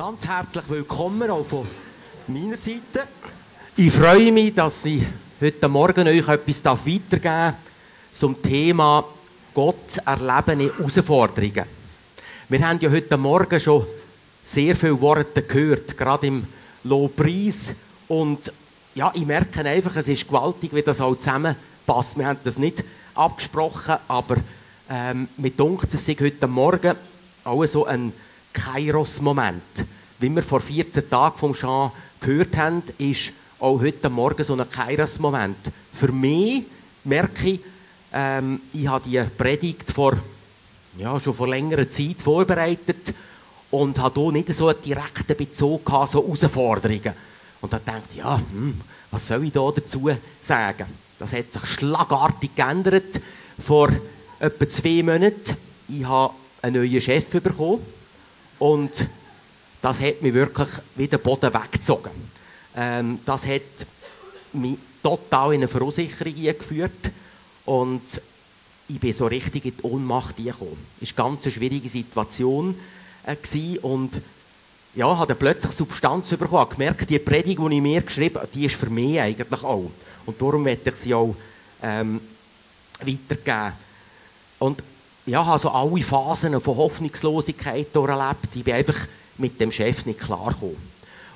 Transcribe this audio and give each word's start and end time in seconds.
Ganz 0.00 0.26
herzlich 0.26 0.64
willkommen 0.70 1.28
auch 1.30 1.44
von 1.44 1.66
meiner 2.26 2.56
Seite. 2.56 3.06
Ich 3.76 3.92
freue 3.92 4.32
mich, 4.32 4.54
dass 4.54 4.86
ich 4.86 5.02
heute 5.38 5.68
Morgen 5.68 6.08
euch 6.08 6.26
etwas 6.26 6.64
weitergeben 6.64 7.22
darf 7.22 7.54
zum 8.10 8.40
Thema 8.40 9.04
Gott 9.52 9.98
erlebende 10.06 10.74
Herausforderungen. 10.74 11.66
Wir 12.48 12.66
haben 12.66 12.78
ja 12.80 12.90
heute 12.90 13.18
Morgen 13.18 13.60
schon 13.60 13.84
sehr 14.42 14.74
viele 14.74 14.98
Worte 15.02 15.42
gehört, 15.42 15.98
gerade 15.98 16.28
im 16.28 16.46
Lobpreis. 16.84 17.74
Und 18.08 18.50
ja, 18.94 19.12
ich 19.14 19.26
merke 19.26 19.62
einfach, 19.62 19.96
es 19.96 20.08
ist 20.08 20.26
gewaltig, 20.26 20.72
wie 20.72 20.80
das 20.80 21.02
auch 21.02 21.16
zusammenpasst. 21.16 22.16
Wir 22.16 22.26
haben 22.26 22.38
das 22.42 22.56
nicht 22.56 22.82
abgesprochen, 23.14 23.96
aber 24.08 24.36
ähm, 24.88 25.28
mir 25.36 25.50
dunkt 25.50 25.92
es 25.92 26.06
sich 26.06 26.18
heute 26.22 26.46
Morgen 26.46 26.96
auch 27.44 27.66
so 27.66 27.84
ein 27.84 28.14
Kairos-Moment. 28.52 29.84
Wie 30.18 30.34
wir 30.34 30.42
vor 30.42 30.60
14 30.60 31.08
Tagen 31.08 31.38
vom 31.38 31.54
Jean 31.54 31.90
gehört 32.20 32.56
haben, 32.56 32.82
ist 32.98 33.32
auch 33.58 33.80
heute 33.80 34.10
Morgen 34.10 34.44
so 34.44 34.54
ein 34.54 34.68
Kairos-Moment. 34.68 35.56
Für 35.92 36.12
mich 36.12 36.64
merke 37.04 37.48
ich, 37.48 37.60
ähm, 38.12 38.60
ich 38.72 38.86
habe 38.86 39.08
die 39.08 39.22
Predigt 39.36 39.90
vor, 39.90 40.16
ja, 40.98 41.18
schon 41.20 41.34
vor 41.34 41.48
längerer 41.48 41.88
Zeit 41.88 42.20
vorbereitet 42.22 43.14
und 43.70 43.98
habe 43.98 44.20
hier 44.20 44.32
nicht 44.32 44.52
so 44.52 44.68
einen 44.68 44.82
direkten 44.82 45.36
Bezug 45.36 45.84
gehabt, 45.84 46.12
so 46.12 46.22
Herausforderungen. 46.22 47.14
Und 47.60 47.72
da 47.72 47.78
denkt 47.78 48.14
ja, 48.14 48.36
hm, 48.36 48.80
was 49.10 49.26
soll 49.26 49.44
ich 49.44 49.52
da 49.52 49.70
dazu 49.74 50.10
sagen? 50.40 50.86
Das 51.18 51.32
hat 51.32 51.52
sich 51.52 51.66
schlagartig 51.66 52.54
geändert 52.54 53.20
vor 53.58 53.90
etwa 54.38 54.68
zwei 54.68 55.02
Monaten. 55.02 55.56
Ich 55.88 56.04
habe 56.04 56.34
einen 56.62 56.76
neuen 56.76 57.00
Chef 57.00 57.28
bekommen 57.30 57.80
und 58.60 58.90
das 59.82 60.00
hat 60.00 60.22
mich 60.22 60.34
wirklich 60.34 60.68
wieder 60.94 61.18
Boden 61.18 61.52
weggezogen. 61.52 62.12
Ähm, 62.76 63.18
das 63.26 63.46
hat 63.46 63.62
mich 64.52 64.78
total 65.02 65.54
in 65.54 65.60
eine 65.60 65.68
Verunsicherung 65.68 66.34
geführt 66.34 67.10
und 67.64 68.02
ich 68.88 69.00
bin 69.00 69.12
so 69.12 69.26
richtig 69.26 69.64
in 69.64 69.76
die 69.76 69.82
Ohnmacht 69.82 70.36
gekommen. 70.36 70.76
Es 71.00 71.16
war 71.16 71.26
eine 71.26 71.36
ganz 71.36 71.52
schwierige 71.52 71.88
Situation 71.88 72.78
äh, 73.24 73.78
und 73.78 74.20
ja, 74.94 75.16
habe 75.16 75.34
plötzlich 75.34 75.72
Substanz 75.72 76.28
bekommen, 76.30 76.60
habe 76.60 76.74
gemerkt, 76.74 77.08
die 77.08 77.18
Predigt, 77.18 77.60
die 77.60 77.74
ich 77.74 77.80
mir 77.80 78.02
geschrieben 78.02 78.36
habe, 78.36 78.48
die 78.52 78.66
ist 78.66 78.74
für 78.74 78.90
mich 78.90 79.20
eigentlich 79.20 79.64
auch. 79.64 79.90
Und 80.26 80.40
darum 80.40 80.64
werde 80.64 80.90
ich 80.90 80.96
sie 80.96 81.14
auch 81.14 81.34
ähm, 81.82 82.20
weitergeben. 83.00 83.72
Und 84.58 84.82
ja, 85.26 85.44
habe 85.44 85.58
so 85.58 85.70
alle 85.70 86.02
Phasen 86.02 86.60
von 86.60 86.76
Hoffnungslosigkeit 86.76 87.94
erlebt. 87.94 88.54
Ich 88.54 88.64
bin 88.64 88.74
einfach 88.74 89.06
mit 89.38 89.60
dem 89.60 89.70
Chef 89.70 90.06
nicht 90.06 90.20
klargekommen. 90.20 90.76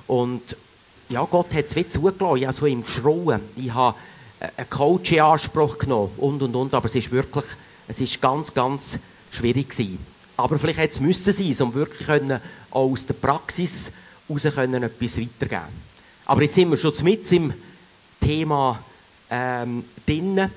Und 0.06 0.56
ja, 1.08 1.24
Gott 1.24 1.52
hat 1.54 1.66
es 1.66 1.77
wie 1.77 1.86
zugelassen. 1.86 2.36
Ich 2.38 2.44
habe 2.44 2.55
so 2.55 2.66
ihm 2.66 2.84
geschrauen. 2.84 3.40
Ich 3.56 3.72
habe 3.72 3.96
einen 4.56 4.70
Coach 4.70 5.12
in 5.12 5.20
Anspruch 5.20 5.78
genommen 5.78 6.12
und, 6.16 6.42
und, 6.42 6.55
und. 6.55 6.74
Aber 6.74 6.86
es 6.86 6.94
ist 6.94 7.10
wirklich, 7.10 7.44
es 7.88 8.00
ist 8.00 8.20
ganz, 8.20 8.52
ganz 8.52 8.98
schwierig 9.30 9.70
gewesen. 9.70 9.98
Aber 10.36 10.58
vielleicht 10.58 10.78
hätte 10.78 10.94
es 10.94 11.00
müssen 11.00 11.32
sein, 11.32 11.66
um 11.66 11.74
wirklich 11.74 12.06
können, 12.06 12.40
auch 12.70 12.90
aus 12.90 13.06
der 13.06 13.14
Praxis 13.14 13.92
heraus 14.27 14.55
können, 14.55 14.82
etwas 14.82 15.18
weitergeben 15.18 15.68
Aber 16.27 16.42
jetzt 16.42 16.55
sind 16.55 16.70
wir 16.70 16.77
schon 16.77 16.92
mit 17.02 17.30
im 17.32 17.52
Thema 18.20 18.78
ähm, 19.30 19.84
drin. 20.06 20.50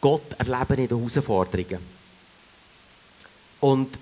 Gott 0.00 0.32
erleben 0.38 0.82
in 0.82 0.88
den 0.88 0.98
Herausforderungen. 0.98 1.97
Und 3.60 3.98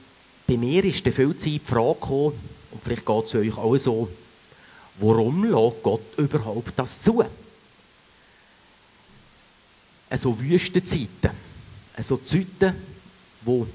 bei 0.47 0.57
mir 0.57 0.85
ist 0.85 1.07
viel 1.09 1.37
Zeit 1.37 1.45
die 1.47 1.61
Frage 1.61 1.95
gekommen, 1.95 2.39
und 2.71 2.85
vielleicht 2.85 3.07
geht 3.07 3.25
es 3.25 3.35
euch 3.35 3.57
auch 3.57 3.77
so, 3.79 4.09
warum 4.99 5.45
lässt 5.45 5.83
Gott 5.83 6.19
überhaupt 6.19 6.73
das 6.77 7.01
zu? 7.01 7.25
So 10.15 10.39
Wüstenzeiten, 10.39 11.31
so 12.01 12.19
Zeiten, 12.19 12.75
wo 13.43 13.67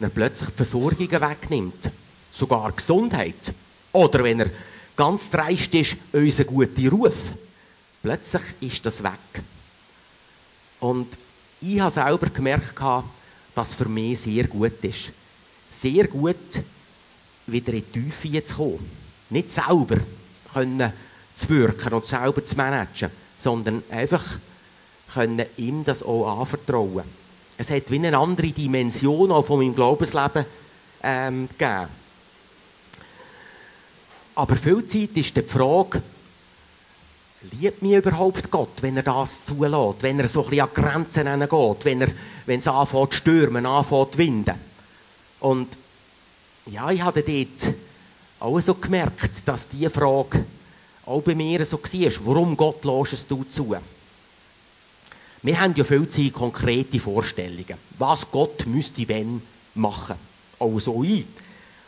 er 0.00 0.08
plötzlich 0.08 0.50
die 0.50 0.56
Versorgungen 0.56 1.20
wegnimmt, 1.20 1.90
sogar 2.32 2.72
Gesundheit. 2.72 3.52
Oder 3.92 4.24
wenn 4.24 4.40
er 4.40 4.50
ganz 4.96 5.30
dreist 5.30 5.74
ist, 5.74 5.96
unseren 6.12 6.46
guten 6.46 6.88
Ruf. 6.88 7.32
Plötzlich 8.02 8.42
ist 8.60 8.86
das 8.86 9.02
weg. 9.02 9.42
Und 10.80 11.16
ich 11.60 11.80
habe 11.80 11.90
selber 11.90 12.28
gemerkt, 12.28 12.74
dass 13.54 13.74
für 13.74 13.88
mich 13.88 14.20
sehr 14.20 14.46
gut 14.46 14.82
ist. 14.82 15.12
Sehr 15.74 16.06
gut, 16.06 16.36
wieder 17.46 17.72
in 17.72 17.84
die 17.92 18.00
Tiefe 18.00 18.44
zu 18.44 18.54
kommen. 18.54 18.90
Nicht 19.30 19.50
selber 19.52 19.96
können 20.52 20.92
zu 21.34 21.48
wirken 21.48 21.92
und 21.92 22.06
selber 22.06 22.44
zu 22.44 22.56
managen, 22.56 23.10
sondern 23.36 23.82
einfach 23.90 24.22
können 25.12 25.44
ihm 25.56 25.84
das 25.84 26.02
auch 26.02 26.40
anvertrauen. 26.40 27.02
Es 27.58 27.70
hat 27.70 27.90
wie 27.90 27.96
eine 27.96 28.16
andere 28.16 28.50
Dimension 28.50 29.32
auch 29.32 29.44
von 29.44 29.58
meinem 29.58 29.74
Glaubensleben 29.74 30.44
ähm, 31.02 31.48
gegeben. 31.48 31.88
Aber 34.36 34.56
viel 34.56 34.86
Zeit 34.86 35.10
ist 35.14 35.36
die 35.36 35.42
Frage, 35.42 36.02
liebt 37.52 37.82
mich 37.82 37.92
überhaupt 37.92 38.50
Gott, 38.50 38.80
wenn 38.80 38.96
er 38.96 39.02
das 39.02 39.46
zulässt, 39.46 40.02
wenn 40.02 40.20
er 40.20 40.28
so 40.28 40.44
ein 40.44 40.50
bisschen 40.50 40.68
an 40.68 40.74
Grenzen 40.74 41.48
geht, 41.48 41.84
wenn, 41.84 42.00
er, 42.00 42.08
wenn 42.46 42.60
es 42.60 42.68
anfängt 42.68 43.12
zu 43.12 43.18
stürmen, 43.18 43.66
anfängt 43.66 44.12
zu 44.12 44.18
winden. 44.18 44.73
Und 45.44 45.76
ja, 46.70 46.90
ich 46.90 47.02
habe 47.02 47.22
dort 47.22 47.74
auch 48.40 48.58
so 48.60 48.74
gemerkt, 48.76 49.46
dass 49.46 49.68
diese 49.68 49.90
Frage 49.90 50.42
auch 51.04 51.20
bei 51.20 51.34
mir 51.34 51.62
so 51.66 51.76
war. 51.76 52.12
Warum 52.24 52.56
Gott 52.56 52.82
lässt 52.86 53.30
du 53.30 53.44
zu? 53.44 53.76
Wir 55.42 55.60
haben 55.60 55.74
ja 55.76 55.84
viel 55.84 56.08
Zeit 56.08 56.32
konkrete 56.32 56.98
Vorstellungen, 56.98 57.76
was 57.98 58.30
Gott 58.30 58.64
müsste 58.64 59.06
wenn 59.06 59.42
machen. 59.74 60.16
Auch 60.58 60.80
so 60.80 61.04
ich. 61.04 61.26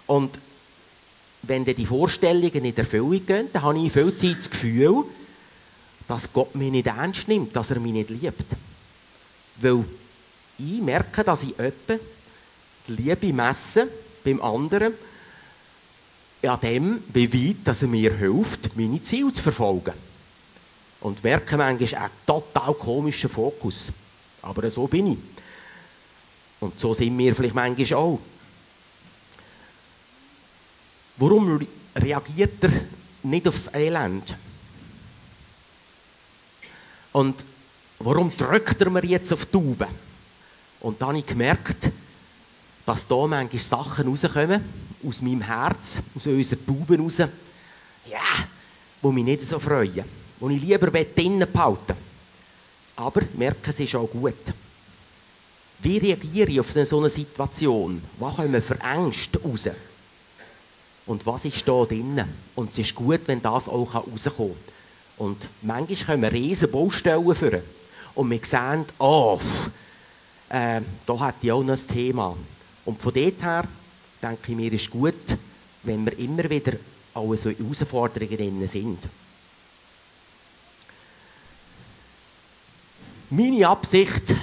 Und 0.07 0.39
wenn 1.41 1.65
dann 1.65 1.77
die 1.77 1.87
Vorstellungen 1.87 2.63
nicht 2.63 2.79
Erfüllung 2.79 3.25
gehen, 3.25 3.49
dann 3.55 3.63
habe 3.63 3.79
ich 3.79 3.91
viel 3.91 4.15
Zeit 4.15 4.37
das 4.37 4.51
Gefühl, 4.51 5.05
dass 6.07 6.31
Gott 6.31 6.55
mich 6.55 6.73
nicht 6.73 6.89
ernst 6.89 7.27
nimmt, 7.27 7.57
dass 7.57 7.71
er 7.71 7.81
mich 7.81 7.93
nicht 7.93 8.11
liebt. 8.11 8.45
Weil 9.63 9.83
ich 10.59 10.83
merke, 10.83 11.25
dass 11.25 11.43
ich 11.43 11.59
öppe 11.59 11.99
die 12.89 12.93
Liebe 12.93 13.33
messe 13.33 13.89
beim 14.25 14.41
anderen 14.43 14.95
an 16.43 16.61
dem, 16.61 17.03
wie 17.13 17.33
weit 17.33 17.57
dass 17.67 17.83
er 17.83 17.89
mir 17.89 18.15
hilft, 18.15 18.77
meine 18.77 19.03
Ziele 19.03 19.33
zu 19.33 19.43
verfolgen. 19.43 19.95
Und 21.01 21.23
merke 21.23 21.57
manchmal 21.57 22.03
einen 22.03 22.11
total 22.25 22.75
komischen 22.75 23.31
Fokus. 23.31 23.93
Aber 24.43 24.69
so 24.71 24.87
bin 24.87 25.13
ich. 25.13 25.19
Und 26.61 26.79
so 26.79 26.95
sind 26.95 27.17
wir 27.19 27.35
vielleicht 27.35 27.55
manchmal 27.55 27.99
auch. 27.99 28.21
Warum 31.17 31.67
reagiert 31.95 32.63
er 32.63 32.71
nicht 33.23 33.49
aufs 33.49 33.69
Elend? 33.73 34.37
Und 37.13 37.45
warum 37.99 38.37
drückt 38.37 38.81
er 38.81 38.91
mir 38.91 39.05
jetzt 39.05 39.33
auf 39.33 39.47
die 39.47 39.53
Tube? 39.53 39.87
Und 40.81 41.01
dann 41.01 41.09
habe 41.09 41.19
ich 41.19 41.27
gemerkt, 41.27 41.91
dass 42.87 43.07
da 43.07 43.27
manchmal 43.27 43.61
Sachen 43.61 44.09
rauskommen, 44.09 44.65
aus 45.07 45.21
meinem 45.21 45.43
Herz, 45.43 45.99
aus 46.15 46.27
unserer 46.27 46.65
Tube 46.65 46.99
raus, 46.99 47.19
ja, 47.19 48.21
die 49.03 49.09
mich 49.09 49.25
nicht 49.25 49.43
so 49.43 49.59
freuen 49.59 50.05
die 50.41 50.57
ich 50.57 50.63
lieber 50.63 50.91
drinnen 50.91 51.51
behalten 51.53 51.95
Aber 52.97 53.23
ich 53.23 53.35
merke, 53.35 53.71
es 53.71 53.81
ist 53.81 53.95
auch 53.97 54.09
gut. 54.09 54.35
Wie 55.81 55.99
reagiere 55.99 56.51
ich 56.51 56.61
auf 56.61 56.71
so 56.71 56.99
eine 56.99 57.11
Situation? 57.11 58.03
Was 58.19 58.37
kommen 58.37 58.63
für 58.63 58.79
Ängste 58.81 59.41
raus? 59.43 59.69
Und 61.07 61.27
was 61.27 61.45
ist 61.45 61.67
da 61.67 61.85
drinnen? 61.85 62.27
Und 62.55 62.71
es 62.71 62.79
ist 62.79 62.95
gut, 62.95 63.21
wenn 63.27 63.43
das 63.43 63.69
auch 63.69 63.95
rauskommen 63.95 64.55
kann. 64.55 65.27
Und 65.27 65.49
manchmal 65.63 66.17
kommen 66.17 66.31
riesen 66.31 66.71
Baustellen 66.71 67.35
führen. 67.35 67.63
Und 68.15 68.31
wir 68.31 68.41
sehen, 68.43 68.85
oh, 68.99 69.39
äh, 70.49 70.81
da 71.07 71.21
hat 71.21 71.37
die 71.43 71.53
auch 71.53 71.63
noch 71.63 71.77
ein 71.77 71.89
Thema. 71.89 72.37
Und 72.87 73.03
von 73.03 73.13
dort 73.13 73.43
her 73.43 73.65
denke 74.23 74.53
ich 74.53 74.57
mir, 74.57 74.73
ist 74.73 74.91
gut, 74.91 75.37
wenn 75.83 76.05
wir 76.05 76.19
immer 76.19 76.49
wieder 76.49 76.73
auch 77.13 77.35
so 77.37 77.51
Herausforderungen 77.51 78.67
sind. 78.67 79.09
Meine 83.31 83.69
Absicht 83.69 84.35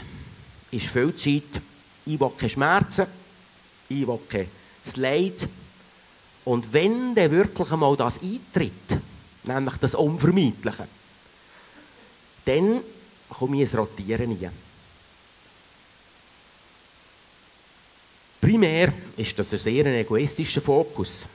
ist 0.71 0.87
viel 0.87 1.15
Zeit, 1.15 1.61
ich 2.05 2.19
will 2.19 2.31
keine 2.37 2.49
Schmerzen, 2.49 3.07
ich 3.87 4.05
will 4.05 4.19
kein 4.27 4.47
Leid. 4.95 5.47
Und 6.43 6.73
wenn 6.73 7.15
dann 7.15 7.31
wirklich 7.31 7.71
einmal 7.71 7.95
das 7.95 8.21
eintritt, 8.21 8.99
nämlich 9.43 9.77
das 9.77 9.95
Unvermeidliche, 9.95 10.87
dann 12.43 12.81
komme 13.29 13.55
ich 13.55 13.61
ins 13.61 13.77
Rotieren 13.77 14.37
rein. 14.37 14.51
Primär 18.43 18.91
ist 19.15 19.39
das 19.39 19.53
ein 19.53 19.59
sehr 19.59 19.85
egoistischer 19.85 20.59
Fokus. 20.59 21.25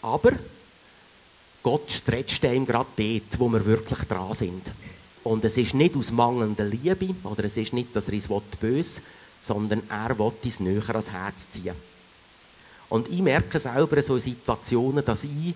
Aber 0.00 0.32
Gott 1.62 1.92
stretcht 1.92 2.42
einem 2.46 2.64
gerade 2.64 2.88
dort, 2.96 3.38
wo 3.38 3.50
wir 3.50 3.66
wirklich 3.66 3.98
dran 4.08 4.34
sind. 4.34 4.70
Und 5.22 5.44
es 5.44 5.58
ist 5.58 5.74
nicht 5.74 5.96
aus 5.96 6.10
mangelnder 6.10 6.64
Liebe, 6.64 7.14
oder 7.24 7.44
es 7.44 7.58
ist 7.58 7.74
nicht, 7.74 7.94
dass 7.94 8.08
er 8.08 8.14
uns 8.14 8.28
böse 8.58 9.02
sondern 9.38 9.82
er 9.90 10.18
will 10.18 10.32
uns 10.42 10.60
näher 10.60 10.88
ans 10.88 11.10
Herz 11.10 11.50
ziehen. 11.50 11.74
Und 12.88 13.08
ich 13.08 13.20
merke 13.20 13.58
selber 13.58 13.98
in 13.98 14.02
solchen 14.02 14.30
Situationen, 14.30 15.04
dass 15.04 15.24
ich 15.24 15.52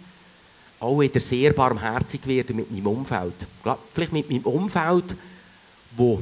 auch 0.80 1.00
wieder 1.00 1.20
sehr 1.20 1.54
barmherzig 1.54 2.26
werde 2.26 2.52
mit 2.52 2.70
meinem 2.70 2.88
Umfeld. 2.88 3.46
Vielleicht 3.94 4.12
mit 4.12 4.28
meinem 4.28 4.44
Umfeld, 4.44 5.16
wo 5.96 6.20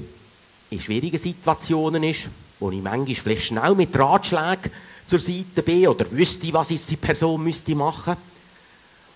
in 0.70 0.80
schwierigen 0.80 1.18
Situationen 1.18 2.04
ist, 2.04 2.28
wo 2.60 2.70
ich 2.70 2.82
manchmal 2.82 3.14
vielleicht 3.14 3.46
schnell 3.46 3.74
mit 3.74 3.96
Ratschlägen 3.98 4.70
zur 5.06 5.18
Seite 5.18 5.62
bin 5.62 5.88
oder 5.88 6.10
wüsste, 6.10 6.52
was 6.52 6.68
die 6.68 6.96
Person 6.96 7.42
müsste 7.42 7.74
machen 7.74 8.16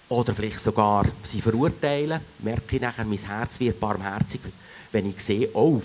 oder 0.09 0.35
vielleicht 0.35 0.61
sogar 0.61 1.05
sie 1.23 1.41
verurteilen, 1.41 2.21
merke 2.41 2.77
ich 2.77 2.83
nachher, 2.83 3.05
mein 3.05 3.19
Herz 3.19 3.61
wird 3.61 3.79
barmherzig, 3.79 4.41
wenn 4.93 5.09
ich 5.09 5.21
sehe, 5.21 5.49
oh, 5.55 5.83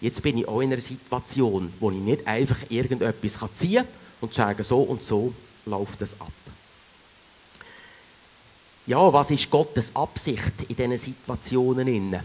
jetzt 0.00 0.22
bin 0.22 0.38
ich 0.38 0.48
auch 0.48 0.60
in 0.60 0.72
einer 0.72 0.80
Situation, 0.80 1.72
wo 1.80 1.90
ich 1.90 1.98
nicht 1.98 2.26
einfach 2.26 2.58
irgendetwas 2.68 3.38
ziehen 3.54 3.76
kann 3.76 3.86
und 4.20 4.34
sagen, 4.34 4.62
so 4.62 4.80
und 4.82 5.02
so 5.02 5.32
läuft 5.64 6.02
es 6.02 6.20
ab. 6.20 6.32
Ja, 8.86 9.12
was 9.12 9.32
ist 9.32 9.50
Gottes 9.50 9.94
Absicht 9.96 10.52
in 10.68 10.76
diesen 10.76 10.98
Situationen? 10.98 12.16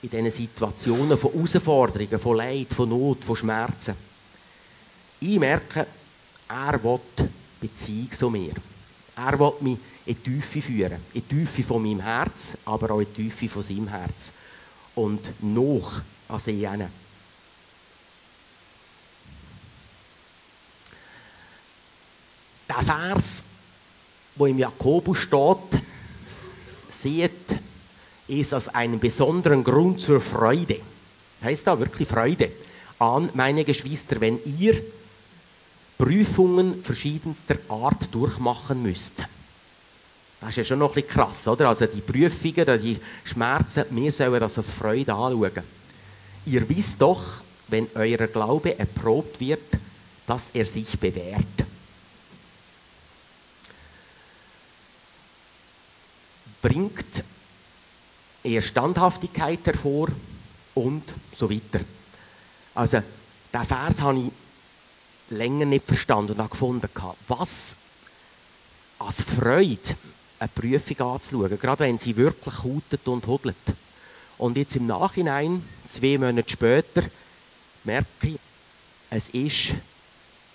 In 0.00 0.10
diesen 0.10 0.30
Situationen 0.30 1.18
von 1.18 1.32
Herausforderungen, 1.32 2.18
von 2.18 2.36
Leid, 2.36 2.68
von 2.72 2.88
Not, 2.88 3.24
von 3.24 3.36
Schmerzen. 3.36 3.94
Ich 5.20 5.38
merke, 5.38 5.86
er 6.48 6.84
will 6.84 7.00
Beziehung 7.60 8.10
zu 8.12 8.30
mir. 8.30 8.54
Er 9.16 9.38
will 9.38 9.54
mich 9.60 9.78
in 10.06 10.14
die 10.14 10.22
Tiefe 10.22 10.62
führen. 10.62 11.00
In 11.12 11.22
die 11.28 11.36
Tiefe 11.44 11.64
von 11.64 11.82
meinem 11.82 12.00
Herz, 12.00 12.56
aber 12.64 12.92
auch 12.92 13.00
in 13.00 13.12
die 13.12 13.24
Tiefe 13.24 13.48
von 13.48 13.62
seinem 13.62 13.88
Herz. 13.88 14.32
Und 14.94 15.32
noch 15.42 16.00
an 16.28 16.38
sie 16.38 16.68
hin. 16.68 16.86
Der 22.68 22.82
Vers, 22.82 23.44
wo 24.36 24.46
im 24.46 24.58
Jakobus 24.58 25.18
steht, 25.18 25.82
seht 26.90 27.58
es 28.28 28.52
als 28.52 28.68
einen 28.68 29.00
besonderen 29.00 29.64
Grund 29.64 30.00
zur 30.00 30.20
Freude. 30.20 30.80
Das 31.40 31.48
heißt 31.48 31.66
da 31.66 31.78
wirklich 31.78 32.08
Freude 32.08 32.50
an, 32.98 33.30
meine 33.34 33.64
Geschwister, 33.64 34.20
wenn 34.20 34.38
ihr 34.58 34.82
Prüfungen 35.96 36.82
verschiedenster 36.82 37.56
Art 37.68 38.12
durchmachen 38.12 38.82
müsst. 38.82 39.24
Das 40.40 40.50
ist 40.50 40.56
ja 40.56 40.64
schon 40.64 40.78
noch 40.78 40.90
ein 40.90 40.94
bisschen 40.94 41.10
krass, 41.10 41.48
oder? 41.48 41.68
Also 41.68 41.86
die 41.86 42.00
Prüfungen, 42.00 42.80
die 42.80 42.98
Schmerzen, 43.24 43.84
wir 43.90 44.12
sollen 44.12 44.40
das 44.40 44.58
als 44.58 44.70
Freude 44.70 45.12
anschauen. 45.12 45.64
Ihr 46.46 46.68
wisst 46.68 47.02
doch, 47.02 47.42
wenn 47.66 47.88
euer 47.94 48.26
Glaube 48.28 48.78
erprobt 48.78 49.40
wird, 49.40 49.60
dass 50.26 50.50
er 50.54 50.66
sich 50.66 50.98
bewährt. 50.98 51.44
Bringt 56.62 57.24
er 58.42 58.62
Standhaftigkeit 58.62 59.60
hervor 59.64 60.08
und 60.74 61.02
so 61.34 61.50
weiter. 61.50 61.84
Also, 62.74 63.02
der 63.52 63.64
Vers 63.64 64.00
habe 64.00 64.18
ich 64.18 64.30
länger 65.30 65.66
nicht 65.66 65.86
verstanden 65.86 66.32
und 66.32 66.40
auch 66.40 66.50
gefunden, 66.50 66.88
was 67.26 67.76
als 68.98 69.22
Freude 69.22 69.96
eine 70.38 70.48
Prüfung 70.48 71.14
anzuschauen, 71.14 71.58
gerade 71.58 71.84
wenn 71.84 71.98
sie 71.98 72.16
wirklich 72.16 72.62
hutet 72.62 73.06
und 73.08 73.26
hudelt. 73.26 73.56
Und 74.38 74.56
jetzt 74.56 74.76
im 74.76 74.86
Nachhinein, 74.86 75.62
zwei 75.88 76.16
Monate 76.16 76.48
später, 76.48 77.02
merke 77.84 78.28
ich, 78.28 78.38
es 79.10 79.28
ist 79.30 79.74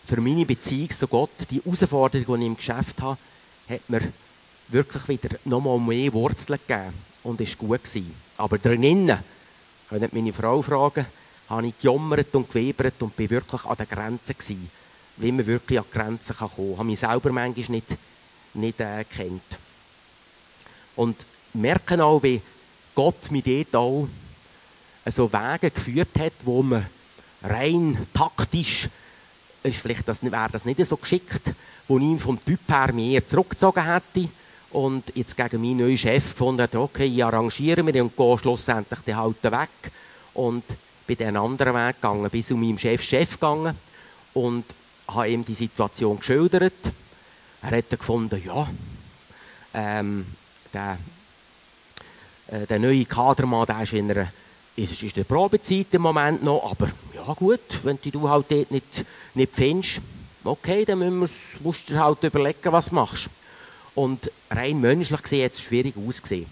für 0.06 0.22
meine 0.22 0.46
Beziehung 0.46 0.92
zu 0.92 1.08
Gott, 1.08 1.32
die 1.50 1.62
Herausforderung, 1.62 2.40
die 2.40 2.46
ich 2.46 2.48
im 2.48 2.56
Geschäft 2.56 3.02
habe, 3.02 3.18
hat 3.70 3.90
mir 3.90 4.02
wirklich 4.70 5.08
wieder 5.08 5.38
nochmal 5.46 5.80
mehr 5.80 6.14
Wurzeln 6.14 6.60
gegeben 6.66 6.94
und 7.24 7.42
ist 7.42 7.58
gut 7.58 7.84
gewesen. 7.84 8.14
Aber 8.38 8.58
drinnen, 8.58 9.18
könnt 9.90 10.14
meine 10.14 10.34
Frau 10.34 10.62
fragen, 10.62 11.06
habe 11.50 11.68
ich 11.68 11.80
gejammert 11.80 12.34
und 12.36 12.48
gewebert 12.50 13.02
und 13.02 13.16
bin 13.16 13.30
wirklich 13.30 13.64
an 13.66 13.78
der 13.78 13.86
Grenze 13.86 14.34
gewesen, 14.34 14.70
wie 15.18 15.32
man 15.32 15.46
wirklich 15.46 15.80
an 15.80 15.86
die 15.92 15.98
Grenzen 15.98 16.36
kommen 16.36 16.52
kann. 16.56 16.72
Ich 16.72 16.78
habe 16.78 16.86
mich 16.86 17.00
selber 17.00 17.32
manchmal 17.32 17.70
nicht, 17.70 17.98
nicht 18.54 18.80
äh, 18.80 19.04
kennt. 19.04 19.60
Und 20.96 21.26
merken 21.54 22.02
auch, 22.02 22.22
wie 22.24 22.42
Gott 22.96 23.32
mich 23.32 23.44
dort 23.44 23.76
auch 23.76 24.08
so 25.06 25.32
Wege 25.32 25.72
geführt 25.72 26.18
hat, 26.20 26.34
wo 26.44 26.62
man 26.64 26.86
rein 27.42 27.98
taktisch, 28.14 28.90
ist 29.64 29.82
vielleicht 29.82 30.08
das, 30.08 30.24
wäre 30.24 30.50
das 30.52 30.66
nicht 30.66 30.86
so 30.86 30.98
geschickt, 30.98 31.54
wo 31.88 31.98
ihn 31.98 32.20
vom 32.20 32.44
Typ 32.44 32.60
her 32.68 32.92
mehr 32.94 33.26
zurückgezogen 33.28 33.84
hätte 33.84 34.30
und 34.74 35.04
jetzt 35.16 35.38
gegen 35.38 35.62
meinen 35.62 35.78
neuen 35.78 35.98
Chef 35.98 36.32
gefunden 36.32 36.64
hat, 36.64 36.76
okay, 36.76 37.06
ich 37.06 37.24
arrangiere 37.24 37.84
mich 37.84 38.02
und 38.02 38.18
gehe 38.18 38.40
schlussendlich 38.40 39.00
den 39.02 39.16
halt 39.16 39.44
weg 39.44 39.70
und 40.34 40.64
bin 41.06 41.18
den 41.18 41.38
anderen 41.38 41.76
Weg 41.76 42.02
gegangen, 42.02 42.30
bis 42.30 42.48
zu 42.48 42.58
meinem 42.58 42.78
Chef 42.78 43.02
Chef 43.02 43.34
gegangen 43.34 43.78
und 44.34 44.66
habe 45.08 45.30
ihm 45.30 45.46
die 45.46 45.54
Situation 45.54 46.18
geschildert. 46.18 46.74
Er 47.62 47.78
hat 47.78 47.90
gefunden, 47.90 48.42
ja, 48.44 48.68
ähm, 49.76 50.26
der, 50.74 50.98
äh, 52.48 52.66
der 52.66 52.80
neue 52.80 53.06
Kadermann, 53.06 53.66
der 53.66 53.84
ist 53.84 53.94
in 53.94 54.12
einer 54.12 54.28
ist, 54.76 55.04
ist 55.04 55.18
der 55.18 55.24
Probezeit 55.24 55.88
im 55.92 56.02
Moment 56.02 56.44
noch, 56.44 56.72
aber 56.72 56.90
ja 57.14 57.32
gut, 57.34 57.60
wenn 57.84 58.00
du 58.02 58.28
halt 58.28 58.48
dort 58.50 58.72
nicht, 58.72 59.06
nicht 59.36 59.54
findest, 59.54 60.02
okay, 60.44 60.84
dann 60.84 61.16
musst 61.18 61.90
du 61.90 61.96
halt 61.96 62.24
überlegen, 62.24 62.72
was 62.72 62.90
du 62.90 62.96
machst. 62.96 63.30
Und 63.96 64.32
rein 64.50 64.80
menschlich 64.82 65.22
gesehen 65.22 65.46
hat 65.46 65.54
es 65.54 65.62
schwierig 65.62 65.96
ausgesehen. 65.98 66.48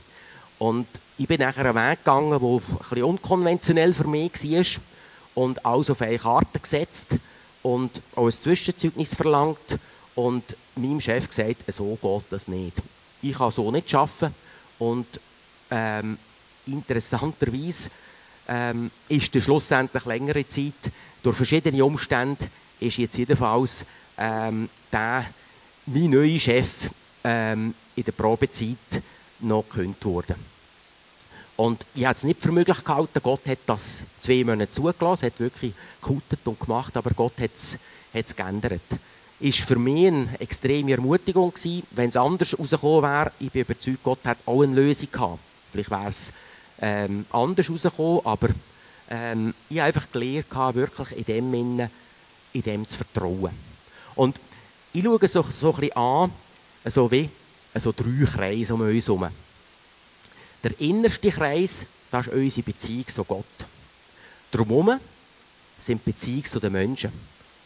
Und 0.59 0.87
ich 1.17 1.27
bin 1.27 1.39
nachher 1.39 1.65
einen 1.65 1.75
Weg 1.75 1.99
gegangen, 1.99 2.29
der 2.29 2.39
ein 2.39 2.61
bisschen 2.79 3.03
unkonventionell 3.03 3.93
für 3.93 4.07
mich 4.07 4.31
war 4.43 4.81
und 5.35 5.65
alles 5.65 5.89
auf 5.89 6.01
eine 6.01 6.17
Karte 6.17 6.59
gesetzt 6.59 7.07
und 7.63 8.01
auch 8.15 8.25
ein 8.25 8.31
Zwischenzeugnis 8.31 9.15
verlangt 9.15 9.77
und 10.15 10.55
meinem 10.75 11.01
Chef 11.01 11.27
gesagt, 11.27 11.63
so 11.67 11.97
geht 12.01 12.31
das 12.31 12.47
nicht. 12.47 12.77
Ich 13.21 13.37
kann 13.37 13.51
so 13.51 13.71
nicht 13.71 13.93
arbeiten 13.93 14.35
und 14.79 15.07
ähm, 15.69 16.17
interessanterweise 16.65 17.89
ähm, 18.47 18.91
ist 19.07 19.33
der 19.33 19.41
schlussendlich 19.41 20.05
längere 20.05 20.47
Zeit 20.47 20.91
durch 21.23 21.37
verschiedene 21.37 21.85
Umstände 21.85 22.49
ist 22.79 22.97
jetzt 22.97 23.17
jedenfalls 23.17 23.85
ähm, 24.17 24.69
der, 24.91 25.25
mein 25.85 26.09
neuer 26.09 26.39
Chef 26.39 26.89
ähm, 27.23 27.73
in 27.95 28.03
der 28.03 28.11
Probezeit 28.11 29.01
noch 29.39 29.65
gekündigt 29.67 30.05
worden. 30.05 30.35
Und 31.57 31.85
ich 31.93 32.05
habe 32.05 32.15
es 32.15 32.23
nicht 32.23 32.41
für 32.41 32.51
möglich 32.51 32.83
gehalten, 32.83 33.19
Gott 33.21 33.45
hat 33.45 33.59
das 33.67 34.01
zwei 34.19 34.43
Monate 34.43 34.71
zugelassen, 34.71 35.27
hat 35.27 35.39
wirklich 35.39 35.73
gekutet 36.01 36.39
und 36.45 36.59
gemacht, 36.59 36.95
aber 36.97 37.11
Gott 37.11 37.33
hat 37.39 37.51
es 38.13 38.35
geändert. 38.35 38.81
Ist 39.39 39.59
für 39.59 39.75
mich 39.75 40.07
eine 40.07 40.39
extreme 40.39 40.93
Ermutigung 40.93 41.53
gewesen, 41.53 41.83
wenn 41.91 42.09
es 42.09 42.15
anders 42.15 42.57
rausgekommen 42.57 43.03
wäre. 43.03 43.31
Ich 43.39 43.51
bin 43.51 43.61
überzeugt, 43.61 44.03
Gott 44.03 44.19
hat 44.23 44.37
auch 44.45 44.61
eine 44.61 44.73
Lösung 44.73 45.11
gehabt. 45.11 45.39
Vielleicht 45.71 45.91
wäre 45.91 46.09
es 46.09 46.31
ähm, 46.81 47.25
anders 47.31 47.69
rausgekommen, 47.69 48.25
aber 48.25 48.49
ähm, 49.09 49.53
ich 49.69 49.77
habe 49.79 49.87
einfach 49.87 50.11
gelernt, 50.11 50.75
wirklich 50.75 51.17
in 51.17 51.25
dem, 51.25 51.53
Innen, 51.53 51.89
in 52.53 52.61
dem 52.61 52.87
zu 52.87 52.97
vertrauen. 52.97 53.51
Und 54.15 54.39
ich 54.93 55.03
schaue 55.03 55.27
so, 55.27 55.41
so 55.43 55.73
ein 55.73 55.79
bisschen 55.79 55.97
an, 55.97 56.31
so 56.85 57.09
wie 57.11 57.29
so 57.75 57.91
drei 57.91 58.25
Kreise 58.25 58.73
um 58.73 58.81
uns 58.81 59.07
herum. 59.07 59.27
Der 60.63 60.79
innerste 60.79 61.31
Kreis, 61.31 61.85
das 62.11 62.27
ist 62.27 62.33
unsere 62.33 62.63
Beziehung 62.63 63.07
zu 63.07 63.23
Gott. 63.23 63.45
Drumherum 64.51 64.99
sind 65.77 66.03
Beziehungen 66.03 66.45
zu 66.45 66.59
den 66.59 66.73
Menschen. 66.73 67.11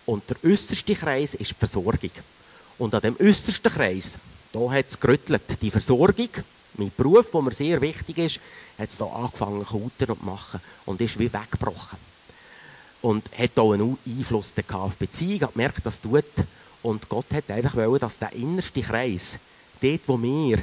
Und 0.06 0.24
der 0.30 0.38
äußerste 0.44 0.96
Kreis 0.96 1.34
ist 1.34 1.52
die 1.52 1.56
Versorgung. 1.56 2.12
Und 2.78 2.94
an 2.94 3.02
dem 3.02 3.18
äußersten 3.20 3.72
Kreis, 3.72 4.18
da 4.54 4.72
hat 4.72 4.88
es 4.88 5.00
gerüttelt. 5.00 5.62
Die 5.62 5.72
Versorgung, 5.72 6.30
mein 6.76 6.92
Beruf, 6.96 7.32
der 7.32 7.42
mir 7.42 7.54
sehr 7.54 7.82
wichtig 7.82 8.18
ist, 8.18 8.40
hat 8.78 8.90
es 8.90 8.98
da 8.98 9.06
angefangen 9.06 9.66
zu 9.66 9.78
und 10.08 10.26
machen 10.26 10.62
und 10.86 11.02
ist 11.02 11.18
wie 11.18 11.32
weggebrochen. 11.32 11.98
Und 13.02 13.26
hat 13.38 13.58
auch 13.58 13.74
einen 13.74 13.98
Einfluss 14.06 14.54
auf 14.72 14.96
die 14.96 15.06
Beziehung, 15.06 15.42
hat 15.42 15.54
gemerkt, 15.54 15.86
das 15.86 16.02
tut. 16.02 16.26
Und 16.86 17.10
Gott 17.10 17.26
hat 17.34 17.50
einfach 17.50 17.76
wollen, 17.76 18.00
dass 18.00 18.20
der 18.20 18.32
innerste 18.34 18.84
Kreis, 18.84 19.40
dort 19.82 20.02
wo 20.06 20.22
wir 20.22 20.60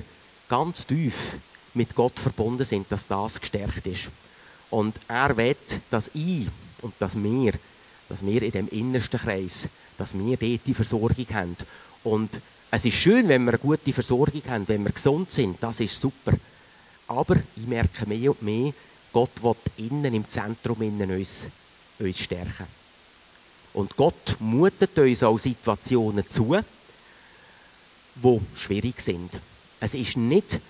ganz 0.48 0.86
tief 0.86 1.36
mit 1.74 1.96
Gott 1.96 2.16
verbunden 2.16 2.64
sind, 2.64 2.86
dass 2.90 3.08
das 3.08 3.40
gestärkt 3.40 3.84
ist. 3.88 4.08
Und 4.70 4.94
er 5.08 5.36
will, 5.36 5.56
dass 5.90 6.12
ich 6.14 6.46
und 6.80 6.94
dass 7.00 7.20
wir, 7.20 7.54
dass 8.08 8.24
wir 8.24 8.40
in 8.40 8.52
dem 8.52 8.68
innersten 8.68 9.18
Kreis, 9.18 9.68
dass 9.98 10.16
wir 10.16 10.36
dort 10.36 10.60
die 10.64 10.74
Versorgung 10.74 11.26
haben. 11.32 11.56
Und 12.04 12.40
Es 12.70 12.84
ist 12.84 12.94
schön, 12.94 13.28
wenn 13.28 13.44
wir 13.44 13.54
eine 13.54 13.58
gute 13.58 13.92
Versorgung 13.92 14.42
haben, 14.48 14.68
wenn 14.68 14.84
wir 14.84 14.92
gesund 14.92 15.32
sind, 15.32 15.60
das 15.60 15.80
ist 15.80 16.00
super. 16.00 16.32
Aber 17.08 17.36
ich 17.56 17.66
merke 17.66 18.06
mehr 18.06 18.30
und 18.30 18.42
mehr, 18.42 18.72
Gott 19.12 19.42
will 19.42 19.56
innen 19.76 20.14
im 20.14 20.28
Zentrum 20.28 20.80
innen 20.82 21.10
uns, 21.10 21.46
uns 21.98 22.18
stärken. 22.18 22.81
Und 23.74 23.96
Gott 23.96 24.36
mutet 24.38 24.98
uns 24.98 25.22
auch 25.22 25.38
Situationen 25.38 26.28
zu, 26.28 26.56
die 28.14 28.40
schwierig 28.54 29.00
sind. 29.00 29.38
Es 29.80 29.94
ist 29.94 30.16
nicht, 30.16 30.60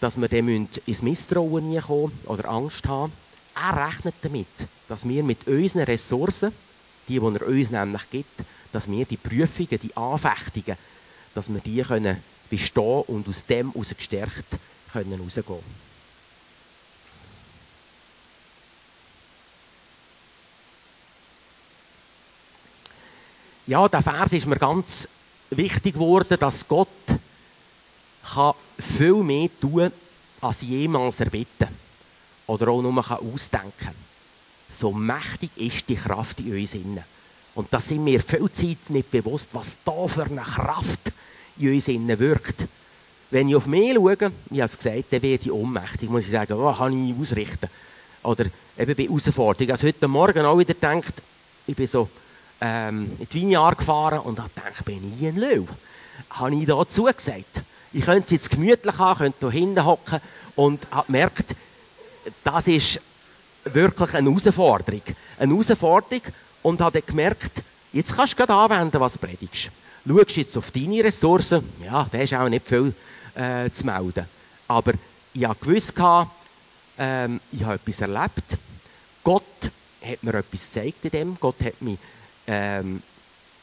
dass 0.00 0.20
wir 0.20 0.28
dem 0.28 0.48
ins 0.48 1.02
Misstrauen 1.02 1.80
kommen 1.80 2.18
oder 2.26 2.48
Angst 2.48 2.86
haben. 2.86 3.12
Er 3.54 3.86
rechnet 3.86 4.14
damit, 4.20 4.46
dass 4.88 5.08
wir 5.08 5.24
mit 5.24 5.46
unseren 5.46 5.84
Ressourcen, 5.84 6.52
die, 7.08 7.18
die 7.18 7.24
er 7.24 7.46
uns 7.46 7.70
nämlich 7.70 8.10
gibt, 8.10 8.40
dass 8.72 8.90
wir 8.90 9.06
die 9.06 9.16
Prüfungen, 9.16 9.80
die 9.82 9.96
Anfechtungen, 9.96 10.76
dass 11.34 11.52
wir 11.52 11.60
die 11.60 11.82
können 11.82 12.22
bestehen 12.50 13.02
und 13.06 13.26
aus 13.28 13.46
dem 13.46 13.72
heraus 13.72 13.94
gestärkt 13.96 14.58
können 14.92 15.20
rausgehen. 15.20 15.85
Ja, 23.68 23.88
der 23.88 24.00
Vers 24.00 24.32
ist 24.32 24.46
mir 24.46 24.58
ganz 24.58 25.08
wichtig 25.50 25.94
geworden, 25.94 26.38
dass 26.38 26.68
Gott 26.68 26.88
kann 28.22 28.54
viel 28.78 29.24
mehr 29.24 29.48
tun, 29.60 29.90
als 30.40 30.62
jemals 30.62 31.18
erbitten 31.18 31.66
oder 32.46 32.68
auch 32.68 32.80
nur 32.80 32.96
ausdenken 33.10 33.72
kann. 33.76 33.94
So 34.70 34.92
mächtig 34.92 35.50
ist 35.56 35.88
die 35.88 35.96
Kraft 35.96 36.38
in 36.38 36.56
uns 36.56 36.74
innen. 36.74 37.02
Und 37.56 37.66
da 37.72 37.80
sind 37.80 38.04
mir 38.04 38.22
viel 38.22 38.48
Zeit 38.52 38.90
nicht 38.90 39.10
bewusst, 39.10 39.48
was 39.52 39.78
da 39.84 40.06
für 40.06 40.24
eine 40.24 40.42
Kraft 40.42 41.12
in 41.58 41.74
uns 41.74 41.88
innen 41.88 42.18
wirkt. 42.20 42.66
Wenn 43.32 43.48
ich 43.48 43.56
auf 43.56 43.66
mich 43.66 43.94
schaue, 43.94 44.12
ich 44.12 44.22
habe 44.22 44.32
es 44.62 44.78
gesagt, 44.78 45.04
dann 45.10 45.22
werde 45.22 45.44
ich 45.44 45.50
ohnmächtig. 45.50 46.08
Muss 46.08 46.24
ich 46.24 46.30
sagen, 46.30 46.56
was 46.56 46.76
oh, 46.76 46.78
kann 46.78 47.08
ich 47.08 47.18
ausrichten? 47.18 47.68
Oder 48.22 48.46
eben 48.78 48.94
bei 48.94 49.04
Herausforderungen. 49.04 49.72
Also 49.72 49.88
heute 49.88 50.06
Morgen 50.06 50.44
auch 50.44 50.58
wieder 50.58 50.74
gedacht, 50.74 51.14
ich 51.66 51.74
bin 51.74 51.88
so 51.88 52.08
ähm, 52.60 53.10
in 53.18 53.28
die 53.28 53.40
Vineyard 53.40 53.78
gefahren 53.78 54.20
und 54.20 54.38
habe 54.38 54.50
gedacht, 54.54 54.84
bin 54.84 55.16
ich 55.18 55.26
ein 55.26 55.36
Löw? 55.36 55.66
Habe 56.30 56.54
ich 56.54 56.66
da 56.66 56.88
zugesagt? 56.88 57.62
Ich 57.92 58.04
könnte 58.04 58.34
jetzt 58.34 58.50
gemütlich 58.50 58.98
haben, 58.98 59.18
könnte 59.18 59.50
hier 59.50 59.60
hinten 59.60 59.84
hocken 59.84 60.20
und 60.54 60.86
habe 60.90 61.06
gemerkt, 61.06 61.54
das 62.44 62.66
ist 62.66 63.00
wirklich 63.64 64.14
eine 64.14 64.28
Herausforderung. 64.28 65.02
Eine 65.38 65.52
Herausforderung, 65.52 66.22
und 66.66 66.80
habe 66.80 67.00
dann 67.00 67.06
gemerkt, 67.06 67.62
jetzt 67.92 68.16
kannst 68.16 68.32
du 68.32 68.38
gerade 68.38 68.52
anwenden, 68.52 68.98
was 68.98 69.12
du 69.12 69.20
predigst. 69.20 69.70
Schaust 70.04 70.36
jetzt 70.36 70.56
auf 70.56 70.72
deine 70.72 71.04
Ressourcen, 71.04 71.64
ja, 71.84 72.08
da 72.10 72.18
ist 72.18 72.34
auch 72.34 72.48
nicht 72.48 72.66
viel 72.66 72.92
äh, 73.36 73.70
zu 73.70 73.86
melden. 73.86 74.26
Aber 74.66 74.92
ich 75.32 75.44
habe 75.44 75.56
gewusst, 75.60 75.94
ähm, 76.98 77.40
ich 77.52 77.62
habe 77.62 77.74
etwas 77.74 78.00
erlebt. 78.00 78.58
Gott 79.22 79.70
hat 80.02 80.22
mir 80.24 80.34
etwas 80.34 80.62
gezeigt 80.62 81.04
in 81.04 81.10
dem. 81.10 81.36
Gott 81.38 81.62
hat 81.64 81.80
mich, 81.80 81.98
ähm, 82.46 83.02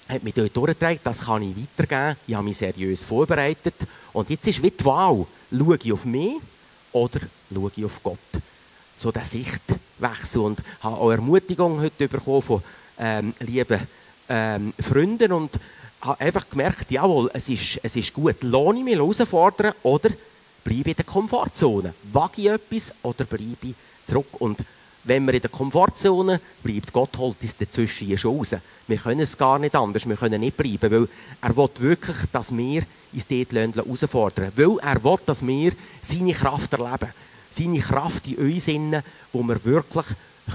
hat 0.07 0.23
mich 0.23 0.33
dort 0.33 0.55
durchgetragen. 0.55 0.99
Das 1.03 1.21
kann 1.21 1.41
ich 1.41 1.55
weitergeben. 1.55 2.17
Ich 2.27 2.35
habe 2.35 2.43
mich 2.43 2.57
seriös 2.57 3.03
vorbereitet. 3.03 3.75
Und 4.11 4.29
jetzt 4.29 4.47
ist 4.47 4.61
wie 4.61 4.71
die 4.71 4.85
Wahl. 4.85 5.25
Schaue 5.51 5.77
ich 5.81 5.93
auf 5.93 6.05
mich 6.05 6.35
oder 6.91 7.19
schaue 7.53 7.71
ich 7.75 7.85
auf 7.85 8.01
Gott? 8.03 8.19
So 8.97 9.11
der 9.11 9.25
Sichtwechsel. 9.25 10.41
Und 10.41 10.59
habe 10.81 10.97
auch 10.97 11.11
Ermutigung 11.11 11.79
heute 11.79 12.07
bekommen 12.07 12.41
von 12.41 12.63
ähm, 12.99 13.33
lieben 13.39 13.79
ähm, 14.29 14.73
Freunden 14.79 15.31
und 15.31 15.51
habe 16.01 16.19
einfach 16.19 16.49
gemerkt, 16.49 16.91
jawohl, 16.91 17.29
es 17.33 17.49
ist, 17.49 17.79
es 17.81 17.95
ist 17.95 18.13
gut, 18.13 18.43
lohne 18.43 18.79
ich 18.79 18.85
mich 18.85 18.95
herausfordern 18.95 19.73
oder 19.83 20.09
bleibe 20.63 20.91
in 20.91 20.95
der 20.95 21.05
Komfortzone. 21.05 21.93
Wage 22.11 22.41
ich 22.41 22.49
etwas 22.49 22.93
oder 23.03 23.25
bleibe 23.25 23.67
ich 23.67 23.75
zurück? 24.03 24.27
Und 24.39 24.59
wenn 25.05 25.25
wir 25.25 25.33
in 25.33 25.41
der 25.41 25.49
Komfortzone 25.49 26.39
bleibt, 26.63 26.93
Gott 26.93 27.17
holt 27.17 27.41
uns 27.41 27.57
dazwischen 27.57 28.17
schon 28.17 28.37
raus. 28.37 28.55
Wir 28.87 28.97
können 28.97 29.21
es 29.21 29.37
gar 29.37 29.59
nicht 29.59 29.75
anders, 29.75 30.07
wir 30.07 30.15
können 30.15 30.39
nicht 30.39 30.57
bleiben, 30.57 30.91
weil 30.91 31.07
er 31.41 31.55
will 31.55 31.69
wirklich, 31.79 32.17
dass 32.31 32.55
wir 32.55 32.83
uns 33.13 33.27
dort 33.27 33.75
herausfordern 33.75 34.51
Weil 34.55 34.77
er 34.79 35.03
will, 35.03 35.17
dass 35.25 35.45
wir 35.45 35.73
seine 36.01 36.33
Kraft 36.33 36.73
erleben. 36.73 37.11
Seine 37.49 37.79
Kraft 37.79 38.27
in 38.27 38.37
uns 38.37 38.67
innen, 38.67 39.03
wo 39.31 39.43
wir 39.43 39.63
wirklich 39.63 40.05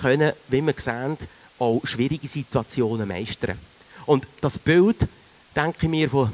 können, 0.00 0.32
wie 0.48 0.62
wir 0.62 0.74
sehen, 0.76 1.16
auch 1.58 1.80
schwierige 1.84 2.26
Situationen 2.26 3.06
meistern. 3.06 3.58
Und 4.06 4.26
das 4.40 4.58
Bild, 4.58 5.06
denke 5.54 5.78
ich 5.82 5.88
mir, 5.88 6.32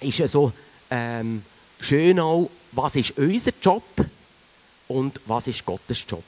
ist 0.00 0.18
ja 0.18 0.28
so 0.28 0.52
ähm, 0.90 1.42
schön 1.80 2.18
auch, 2.20 2.50
was 2.72 2.96
ist 2.96 3.16
unser 3.16 3.52
Job 3.62 3.84
und 4.88 5.20
was 5.26 5.46
ist 5.46 5.64
Gottes 5.64 6.04
Job. 6.08 6.24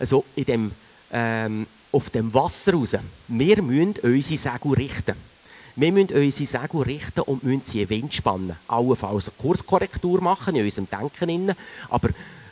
Also 0.00 0.24
in 0.34 0.44
dem, 0.44 0.72
ähm, 1.12 1.66
auf 1.92 2.10
dem 2.10 2.32
Wasser 2.32 2.72
raus, 2.72 2.96
wir 3.28 3.62
müssen 3.62 3.94
unsere 4.02 4.22
Segel 4.22 4.72
richten. 4.72 5.14
Wir 5.76 5.92
müssen 5.92 6.14
unsere 6.14 6.46
Segel 6.46 6.82
richten 6.82 7.20
und 7.20 7.44
müssen 7.44 7.62
sie 7.62 7.82
in 7.82 7.88
den 7.88 8.02
Wind 8.02 8.14
spannen. 8.14 8.56
Allenfalls 8.66 9.28
eine 9.28 9.36
Kurskorrektur 9.38 10.22
machen 10.22 10.56
in 10.56 10.64
unserem 10.64 10.88
Denken. 10.88 11.54
Aber 11.90 12.08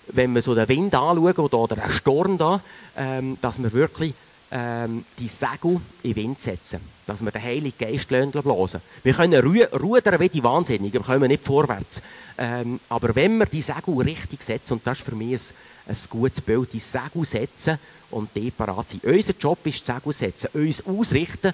wenn 0.09 0.35
wir 0.35 0.43
so 0.43 0.55
den 0.55 0.69
Wind 0.69 0.95
anschauen 0.95 1.19
oder 1.19 1.77
den 1.77 1.91
Sturm 1.91 2.37
da, 2.37 2.61
ähm, 2.97 3.39
dass 3.41 3.63
wir 3.63 3.73
wirklich 3.73 4.13
ähm, 4.51 5.05
die 5.19 5.29
Segel 5.29 5.81
in 6.03 6.15
den 6.15 6.17
Wind 6.17 6.41
setzen. 6.41 6.81
Dass 7.07 7.23
wir 7.23 7.31
den 7.31 7.43
Heiligen 7.43 7.79
Geist 7.79 8.09
blasen 8.09 8.81
Wir 9.03 9.15
können 9.15 9.41
ru 9.43 9.63
rudern 9.81 10.21
wie 10.21 10.29
die 10.29 10.43
Wahnsinnigen, 10.43 11.01
wir 11.01 11.07
kommen 11.07 11.29
nicht 11.29 11.45
vorwärts. 11.45 12.03
Ähm, 12.37 12.81
aber 12.89 13.15
wenn 13.15 13.39
wir 13.39 13.47
die 13.47 13.63
Segel 13.63 13.99
richtig 13.99 14.43
setzen, 14.43 14.75
und 14.75 14.87
das 14.87 14.99
ist 14.99 15.05
für 15.05 15.15
mich 15.15 15.41
ein, 15.87 15.95
ein 15.95 15.97
gutes 16.11 16.41
Bild, 16.41 16.73
die 16.73 16.79
Segel 16.79 17.25
setzen 17.25 17.79
und 18.11 18.31
die 18.35 18.51
parat 18.51 18.91
sind. 18.91 19.05
Unser 19.05 19.35
Job 19.39 19.59
ist, 19.65 19.81
die 19.81 19.93
Segel 19.93 20.13
setzen, 20.13 20.49
uns 20.53 20.85
ausrichten 20.87 21.53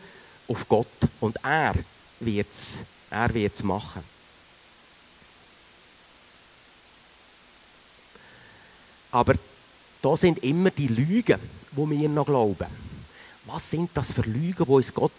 auf 0.49 0.69
Gott. 0.69 0.87
Und 1.21 1.37
er 1.43 1.75
wird 2.21 2.49
es 2.51 2.81
er 3.15 3.33
wird's 3.33 3.63
machen. 3.63 4.03
Aber 9.13 9.35
da 10.03 10.17
sind 10.17 10.43
immer 10.43 10.71
die 10.71 10.89
Lügen, 10.89 11.39
die 11.77 11.91
wir 11.91 12.09
noch 12.09 12.27
glauben. 12.27 12.67
Was 13.47 13.71
sind 13.71 13.91
das 13.95 14.13
für 14.13 14.23
Lügen, 14.23 14.67
wo 14.67 14.77
uns 14.77 14.93
Gott, 14.93 15.13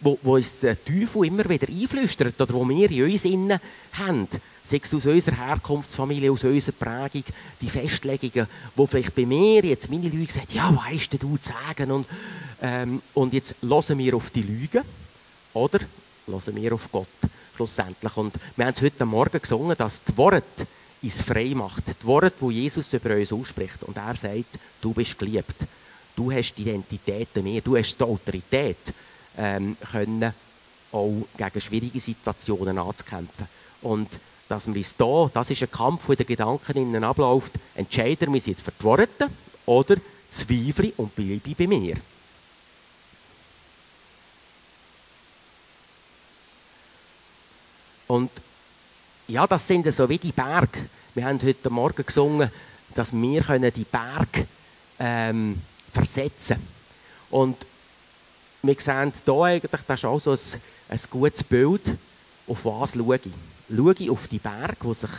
wo, 0.00 0.18
wo 0.22 0.36
uns 0.36 0.60
der 0.60 0.82
Teufel 0.84 1.26
immer 1.26 1.48
wieder 1.48 1.68
einflüstert 1.68 2.40
oder 2.40 2.54
wo 2.54 2.68
wir 2.68 2.90
in 2.90 3.10
uns 3.10 3.24
innen 3.24 3.58
haben? 3.94 4.28
Sei 4.64 4.80
es 4.82 4.94
aus 4.94 5.06
unserer 5.06 5.36
Herkunftsfamilie, 5.36 6.30
aus 6.30 6.44
unserer 6.44 6.74
Prägung, 6.76 7.24
die 7.60 7.68
Festlegungen, 7.68 8.48
wo 8.74 8.86
vielleicht 8.86 9.14
bei 9.14 9.26
mir 9.26 9.64
jetzt 9.64 9.90
meine 9.90 10.08
Lüge 10.08 10.32
sagen, 10.32 10.48
ja, 10.54 10.76
weißt 10.76 11.14
du 11.14 11.36
zu 11.36 11.52
sagen? 11.52 11.90
Und, 11.90 12.06
ähm, 12.62 13.02
und 13.14 13.32
jetzt 13.32 13.54
hören 13.62 13.98
wir 13.98 14.16
auf 14.16 14.30
die 14.30 14.42
Lügen 14.42 14.82
oder 15.54 15.80
hören 16.26 16.56
wir 16.56 16.72
auf 16.72 16.90
Gott 16.90 17.08
schlussendlich. 17.56 18.16
Und 18.16 18.34
wir 18.56 18.66
haben 18.66 18.74
es 18.74 18.82
heute 18.82 19.04
Morgen 19.06 19.40
gesungen, 19.40 19.76
dass 19.76 20.02
die 20.04 20.16
Worte 20.16 20.66
uns 21.02 21.22
frei 21.22 21.52
macht. 21.54 21.84
Die 22.02 22.06
Worte, 22.06 22.32
die 22.40 22.62
Jesus 22.62 22.92
über 22.92 23.14
uns 23.14 23.32
ausspricht. 23.32 23.82
Und 23.84 23.96
er 23.96 24.16
sagt, 24.16 24.58
du 24.80 24.92
bist 24.92 25.18
geliebt. 25.18 25.56
Du 26.16 26.32
hast 26.32 26.54
die 26.54 26.62
Identität 26.62 27.36
mehr, 27.36 27.60
du 27.60 27.76
hast 27.76 27.96
die 28.00 28.04
Autorität, 28.04 28.92
ähm, 29.36 29.76
können 29.92 30.32
auch 30.90 31.26
gegen 31.36 31.60
schwierige 31.60 32.00
Situationen 32.00 32.78
anzukämpfen. 32.78 33.46
Und 33.82 34.18
dass 34.48 34.66
wir 34.66 34.76
uns 34.76 34.96
da, 34.96 35.30
das 35.32 35.50
ist 35.50 35.62
ein 35.62 35.70
Kampf, 35.70 36.06
der 36.06 36.16
den 36.16 36.26
Gedanken 36.26 36.76
innen 36.76 37.04
abläuft, 37.04 37.52
entscheiden 37.74 38.32
wir 38.32 38.40
jetzt 38.40 38.62
für 38.62 38.72
oder 39.66 39.96
zweifle 40.28 40.92
und 40.96 41.14
bleibe 41.14 41.54
bei 41.54 41.66
mir. 41.66 41.96
Und 48.06 48.30
ja, 49.28 49.46
das 49.46 49.66
sind 49.66 49.92
so 49.92 50.08
wie 50.08 50.18
die 50.18 50.32
Berge. 50.32 50.88
Wir 51.14 51.24
haben 51.24 51.42
heute 51.42 51.70
Morgen 51.70 52.06
gesungen, 52.06 52.50
dass 52.94 53.12
wir 53.12 53.42
können 53.42 53.72
die 53.74 53.84
Berge 53.84 54.46
ähm, 54.98 55.60
versetzen 55.96 56.56
Und 57.30 57.56
wir 58.62 58.76
sehen 58.78 59.12
hier 59.24 59.42
eigentlich, 59.42 59.82
das 59.86 60.00
ist 60.00 60.04
auch 60.04 60.20
so 60.20 60.32
ein, 60.32 60.60
ein 60.88 61.00
gutes 61.10 61.44
Bild, 61.44 61.96
auf 62.46 62.64
was 62.64 62.94
schaue 62.94 63.16
ich. 63.16 63.32
Schaue 63.74 63.94
ich 63.98 64.10
auf 64.10 64.28
die 64.28 64.38
Berge, 64.38 64.76
die 64.82 64.94
sich 64.94 65.10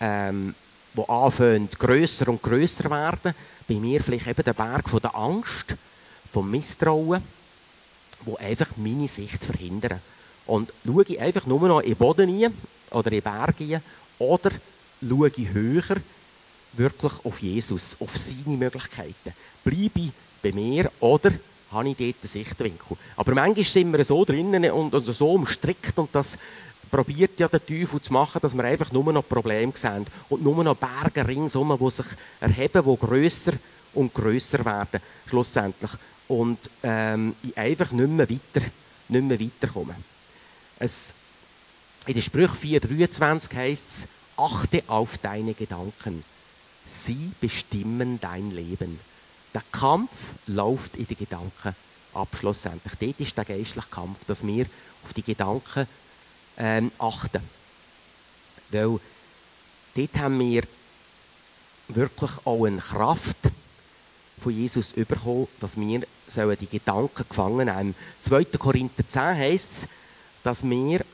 ähm, 0.00 0.54
wo 0.94 1.04
anfangen, 1.04 1.68
grösser 1.78 2.28
und 2.28 2.42
grösser 2.42 2.90
werden. 2.90 3.34
Bei 3.68 3.74
mir 3.74 4.02
vielleicht 4.02 4.26
eben 4.26 4.42
der 4.42 4.54
Berg 4.54 4.88
von 4.88 5.00
der 5.00 5.14
Angst, 5.14 5.76
vom 6.32 6.50
Misstrauen, 6.50 7.22
wo 8.24 8.36
einfach 8.36 8.68
meine 8.76 9.08
Sicht 9.08 9.44
verhindern. 9.44 10.00
Und 10.46 10.72
schaue 10.84 11.04
ich 11.04 11.20
einfach 11.20 11.46
nur 11.46 11.68
noch 11.68 11.80
in 11.80 11.90
den 11.90 11.96
Boden 11.96 12.42
rein, 12.42 12.54
oder 12.90 13.12
in 13.12 13.22
Berge 13.22 13.82
oder 14.18 14.50
schaue 15.06 15.30
ich 15.36 15.48
höher 15.50 15.96
wirklich 16.72 17.12
auf 17.24 17.40
Jesus, 17.40 17.96
auf 18.00 18.16
seine 18.16 18.56
Möglichkeiten. 18.56 19.34
Bleibe 19.64 20.12
bei 20.42 20.52
mir 20.52 20.90
oder 21.00 21.32
habe 21.72 21.88
ich 21.88 21.96
dort 21.96 22.16
einen 22.22 22.28
Sichtwinkel. 22.28 22.96
Aber 23.16 23.34
manchmal 23.34 23.64
sind 23.64 23.92
wir 23.92 24.04
so 24.04 24.24
drinnen 24.24 24.70
und 24.70 24.94
also 24.94 25.12
so 25.12 25.32
umstrickt 25.32 25.96
und 25.96 26.08
das 26.12 26.36
probiert 26.90 27.38
ja 27.38 27.48
der 27.48 27.64
Teufel 27.64 28.00
zu 28.00 28.12
machen, 28.12 28.40
dass 28.42 28.54
wir 28.54 28.64
einfach 28.64 28.90
nur 28.90 29.12
noch 29.12 29.28
Probleme 29.28 29.72
sehen 29.74 30.06
und 30.28 30.42
nur 30.42 30.62
noch 30.64 30.76
Berge 30.76 31.26
ringsum, 31.26 31.76
die 31.80 31.90
sich 31.90 32.06
erheben, 32.40 32.82
die 32.84 33.06
grösser 33.06 33.52
und 33.94 34.12
grösser 34.12 34.64
werden, 34.64 35.00
schlussendlich. 35.26 35.90
Und 36.26 36.58
ähm, 36.82 37.34
ich 37.42 37.56
einfach 37.56 37.92
nicht 37.92 38.08
mehr, 38.08 38.28
weiter, 38.28 38.66
nicht 39.08 39.24
mehr 39.24 39.40
weiterkomme. 39.40 39.94
Es, 40.78 41.12
in 42.06 42.14
der 42.14 42.22
Sprüche 42.22 42.54
4,23 42.54 43.54
heißt 43.54 43.88
es, 43.88 44.06
achte 44.36 44.82
auf 44.86 45.18
deine 45.18 45.54
Gedanken. 45.54 46.24
Sie 46.90 47.30
bestimmen 47.40 48.18
dein 48.20 48.50
Leben. 48.50 48.98
Der 49.54 49.62
Kampf 49.70 50.34
läuft 50.46 50.96
in 50.96 51.06
den 51.06 51.16
Gedanken 51.16 51.76
ab. 52.14 52.28
Dort 52.42 53.20
ist 53.20 53.36
der 53.36 53.44
geistliche 53.44 53.88
Kampf, 53.88 54.24
dass 54.26 54.44
wir 54.44 54.66
auf 55.04 55.14
die 55.14 55.22
Gedanken 55.22 55.86
ähm, 56.58 56.90
achten. 56.98 57.42
Weil 58.70 58.98
dort 59.94 60.18
haben 60.18 60.40
wir 60.40 60.64
wirklich 61.88 62.30
auch 62.44 62.64
eine 62.64 62.78
Kraft 62.78 63.38
von 64.40 64.52
Jesus 64.52 64.92
bekommen, 64.92 65.46
dass 65.60 65.76
wir 65.76 66.56
die 66.56 66.66
Gedanken 66.66 67.24
gefangen 67.28 67.66
nehmen. 67.66 67.94
2. 68.20 68.44
Korinther 68.58 69.06
10 69.06 69.22
heißt 69.22 69.70
es, 69.70 69.88
dass 70.42 70.64
wir 70.64 71.04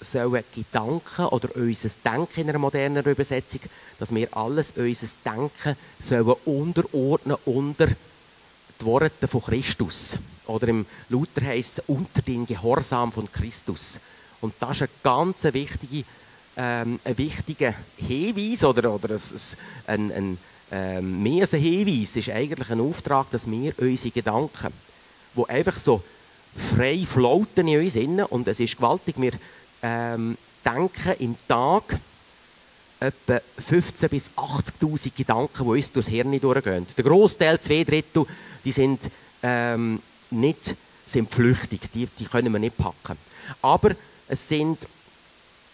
sollen 0.00 0.44
Gedanken 0.54 1.26
oder 1.26 1.54
unser 1.56 1.90
Denken 2.04 2.40
in 2.40 2.48
einer 2.50 2.58
modernen 2.58 3.04
Übersetzung, 3.04 3.60
dass 3.98 4.14
wir 4.14 4.28
alles 4.36 4.72
unser 4.76 5.08
Denken 5.24 5.76
sollen 6.00 6.36
unterordnen 6.44 7.36
unter 7.44 7.86
die 7.86 8.84
Worte 8.84 9.26
von 9.26 9.42
Christus. 9.42 10.16
Oder 10.46 10.68
im 10.68 10.86
Luther 11.08 11.44
heißt 11.44 11.78
es 11.78 11.84
unter 11.86 12.22
den 12.22 12.46
Gehorsam 12.46 13.12
von 13.12 13.30
Christus. 13.30 13.98
Und 14.40 14.54
das 14.60 14.76
ist 14.76 14.82
ein 14.82 14.88
ganz 15.02 15.44
wichtiger, 15.44 16.06
ähm, 16.56 17.00
ein 17.04 17.18
wichtiger 17.18 17.74
Hinweis 17.96 18.64
oder, 18.64 18.92
oder 18.92 19.14
ein, 19.14 19.20
ein, 19.86 20.12
ein 20.12 20.38
ähm, 20.70 21.22
mehr 21.22 21.42
als 21.42 21.54
ein 21.54 21.60
Hinweis 21.60 22.16
ist 22.16 22.30
eigentlich 22.30 22.70
ein 22.70 22.80
Auftrag, 22.80 23.30
dass 23.30 23.50
wir 23.50 23.72
unsere 23.78 24.10
Gedanken, 24.10 24.72
die 25.34 25.48
einfach 25.48 25.78
so 25.78 26.02
frei 26.56 27.04
floaten 27.06 27.68
in 27.68 27.80
uns 27.80 27.96
innen, 27.96 28.26
und 28.26 28.48
es 28.48 28.60
ist 28.60 28.76
gewaltig, 28.76 29.14
wir 29.18 29.32
ähm, 29.82 30.36
denken 30.64 31.14
im 31.18 31.36
Tag 31.46 31.98
etwa 33.00 33.40
15.000 33.60 34.08
bis 34.08 34.30
80.000 34.30 35.12
Gedanken, 35.16 35.64
die 35.64 35.70
uns 35.70 35.92
durchs 35.92 36.08
Hirn 36.08 36.38
durchgehen. 36.40 36.86
Der 36.96 37.04
Großteil, 37.04 37.60
zwei 37.60 37.84
Drittel, 37.84 38.26
die 38.64 38.72
sind 38.72 39.00
ähm, 39.42 40.00
nicht 40.30 40.74
sind 41.06 41.32
flüchtig, 41.32 41.80
die, 41.92 42.06
die 42.06 42.24
können 42.26 42.52
wir 42.52 42.58
nicht 42.58 42.76
packen. 42.76 43.16
Aber 43.62 43.92
es 44.26 44.46
sind 44.46 44.86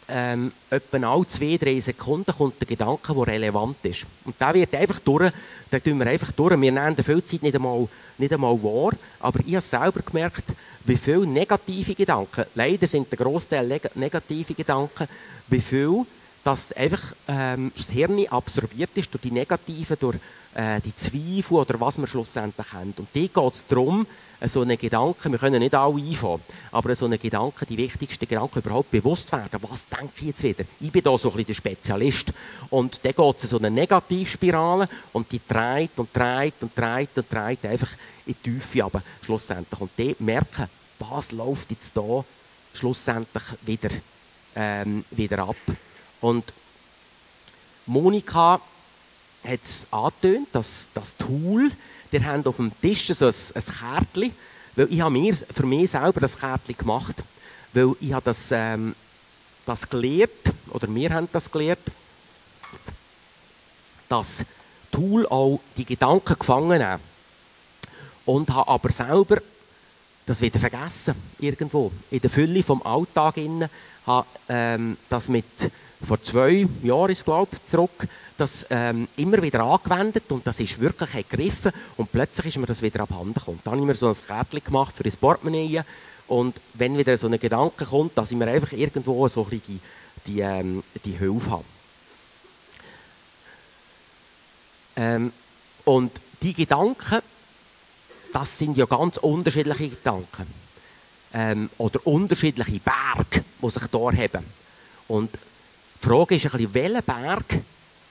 ähm, 0.08 0.52
etwa 0.70 1.12
alle 1.12 1.26
zwei, 1.26 1.56
drei 1.56 1.80
Sekunden 1.80 2.32
kommt 2.32 2.61
der 2.61 2.68
Gedanke, 2.68 3.14
der 3.14 3.26
relevant 3.26 3.78
ist. 3.82 4.06
Und 4.25 4.38
der 4.40 4.54
wird 4.54 4.75
einfach 4.75 4.99
durch, 5.00 5.32
da 5.70 5.78
tun 5.78 5.99
wir 5.99 6.06
einfach 6.06 6.30
durch. 6.32 6.61
Wir 6.61 6.73
nehmen 6.73 6.96
viel 6.96 7.25
Zeit 7.25 7.42
nicht 7.42 7.54
einmal, 7.54 7.88
nicht 8.18 8.32
einmal 8.32 8.62
wahr, 8.62 8.92
aber 9.20 9.40
ich 9.44 9.54
habe 9.54 9.62
selber 9.62 10.00
gemerkt, 10.02 10.44
wie 10.85 10.97
viele 10.97 11.26
negative 11.26 11.95
Gedanken, 11.95 12.45
leider 12.55 12.87
sind 12.87 13.11
der 13.11 13.19
Großteil 13.19 13.81
negative 13.95 14.55
Gedanken, 14.55 15.09
wie 15.49 15.61
viel 15.61 16.05
dass 16.45 16.73
einfach 16.73 17.00
ähm, 17.26 17.73
das 17.75 17.88
Hirn 17.88 18.26
absorbiert 18.29 18.91
ist 18.95 19.12
durch 19.12 19.23
die 19.23 19.31
Negativen, 19.31 19.97
durch 19.99 20.19
äh, 20.55 20.79
die 20.83 20.95
Zweifel 20.95 21.55
oder 21.55 21.81
was 21.81 21.97
wir 21.97 22.07
schlussendlich 22.07 22.71
haben. 22.73 22.93
Und 22.99 23.09
hier 23.14 23.29
geht 23.29 23.55
es 23.55 23.67
darum, 23.67 24.07
äh, 24.41 24.47
so 24.47 24.61
einen 24.61 24.76
Gedanken, 24.76 25.33
wir 25.33 25.38
können 25.38 25.61
nicht 25.61 25.75
alle 25.75 25.95
einfahren, 25.95 26.43
aber 26.71 26.95
so 26.95 27.07
einen 27.07 27.19
Gedanken, 27.19 27.67
die 27.67 27.79
wichtigsten 27.79 28.29
Gedanken 28.29 28.59
überhaupt 28.59 28.91
bewusst 28.91 29.33
werden. 29.33 29.59
Was 29.62 29.88
denke 29.88 30.12
ich 30.21 30.26
jetzt 30.26 30.43
wieder? 30.43 30.64
Ich 30.81 30.93
bin 30.93 31.03
da 31.03 31.17
so 31.17 31.31
ein 31.31 31.37
bisschen 31.37 31.47
der 31.47 31.55
Spezialist. 31.55 32.33
Und 32.69 33.02
dann 33.02 33.13
geht 33.13 33.37
es 33.39 33.45
in 33.45 33.49
so 33.49 33.58
eine 33.58 33.71
Negativspirale 33.71 34.87
und 35.15 35.32
die 35.32 35.41
dreht 35.49 35.93
und 35.97 36.15
dreht 36.15 36.54
und 36.61 36.76
dreht 36.76 37.17
und 37.17 37.32
dreht 37.32 37.65
einfach 37.65 37.91
in 38.26 38.37
die 38.45 38.50
Tiefe 38.50 38.85
aber 38.85 39.02
schlussendlich. 39.23 39.80
Und 39.80 39.91
die 39.97 40.15
merken, 40.19 40.69
was 41.10 41.32
läuft 41.32 41.71
jetzt 41.71 41.97
da 41.97 42.25
schlussendlich 42.75 43.43
wieder, 43.62 43.90
ähm, 44.56 45.04
wieder 45.10 45.40
ab. 45.40 45.56
Und 46.21 46.45
Monika 47.86 48.60
hat 49.45 49.60
es 49.62 49.86
angetönt, 49.90 50.49
dass 50.52 50.88
das 50.95 51.17
Tool, 51.17 51.71
der 52.12 52.25
haben 52.25 52.47
auf 52.47 52.56
dem 52.56 52.73
Tisch 52.80 53.06
so 53.06 53.26
ein, 53.26 53.34
ein 53.54 53.62
Kärtchen, 53.62 54.32
weil 54.76 54.93
ich 54.93 55.00
habe 55.00 55.10
mir 55.10 55.34
für 55.34 55.67
mich 55.67 55.90
selber 55.90 56.21
das 56.21 56.38
Kärtchen 56.38 56.76
gemacht, 56.76 57.23
weil 57.73 57.95
ich 58.00 58.12
habe 58.12 58.25
das, 58.25 58.50
ähm, 58.52 58.95
das 59.67 59.88
gelernt, 59.88 60.30
oder 60.71 60.93
wir 60.93 61.10
haben 61.10 61.28
das 61.32 61.50
gelernt, 61.50 61.80
das 64.08 64.45
Tool 64.90 65.26
auch 65.26 65.60
die 65.76 65.84
Gedanken 65.84 66.38
gefangen 66.38 66.78
nehmen. 66.78 67.00
Und 68.25 68.49
habe 68.50 68.71
aber 68.71 68.90
selber 68.90 69.38
das 70.26 70.41
wieder 70.41 70.58
vergessen, 70.58 71.15
irgendwo. 71.39 71.93
In 72.10 72.21
der 72.21 72.30
Fülle 72.30 72.63
vom 72.63 72.82
Alltag 72.82 73.37
innen, 73.37 73.69
habe 74.06 74.26
ähm, 74.49 74.97
das 75.08 75.28
mit 75.28 75.45
vor 76.04 76.23
zwei 76.23 76.67
Jahren 76.82 77.10
ist 77.10 77.25
glaube 77.25 77.56
zurück, 77.67 78.06
das 78.37 78.67
ähm, 78.71 79.08
immer 79.17 79.41
wieder 79.41 79.60
angewendet 79.60 80.30
und 80.30 80.47
das 80.47 80.60
ist 80.60 80.80
wirklich 80.80 81.10
gegriffen 81.28 81.73
und 81.97 82.13
plötzlich 82.13 82.49
ist 82.49 82.58
mir 82.58 82.67
das 82.67 82.82
wieder 82.82 83.00
abhanden 83.00 83.34
gekommen. 83.34 83.60
Dann 83.65 83.73
habe 83.73 83.82
ich 83.82 83.87
mir 83.87 83.95
so 83.95 84.08
ein 84.08 84.26
Kärtchen 84.26 84.65
gemacht 84.65 84.95
für 84.97 85.04
das 85.04 85.17
Portemonnaie 85.17 85.82
und 86.26 86.60
wenn 86.75 86.99
wieder 86.99 87.17
so 87.17 87.26
ein 87.26 87.39
Gedanke 87.39 87.87
kommt, 87.87 88.17
dass 88.19 88.30
ich 88.30 88.37
mir 88.37 88.49
einfach 88.49 88.73
irgendwo 88.73 89.26
so 89.28 89.47
ein 89.50 89.63
die, 89.67 89.80
die, 90.26 90.41
ähm, 90.41 90.82
die 91.04 91.13
Hilfe 91.13 91.50
habe. 91.50 91.65
Ähm, 94.97 95.32
und 95.84 96.13
die 96.43 96.54
Gedanken, 96.54 97.21
das 98.34 98.58
sind 98.58 98.76
ja 98.76 98.84
ganz 98.84 99.16
unterschiedliche 99.18 99.90
Gedanken. 99.90 100.47
Ähm, 101.32 101.70
oder 101.78 102.04
unterschiedliche 102.04 102.80
Berge, 102.80 103.44
die 103.62 103.70
sich 103.70 103.86
da 103.86 103.99
haben. 103.99 104.44
Und 105.06 105.30
die 105.32 106.06
Frage 106.06 106.34
ist 106.34 106.47
ein 106.47 106.50
bisschen, 106.50 106.75
welcher 106.75 107.02
Berg 107.02 107.60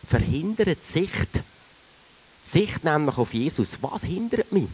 verhindert 0.07 0.79
die 0.81 0.85
Sicht? 0.85 1.35
Die 1.35 2.49
Sicht 2.49 2.83
nämlich 2.85 3.17
auf 3.17 3.33
Jesus. 3.33 3.77
Was 3.81 4.05
hindert 4.05 4.51
mich 4.51 4.67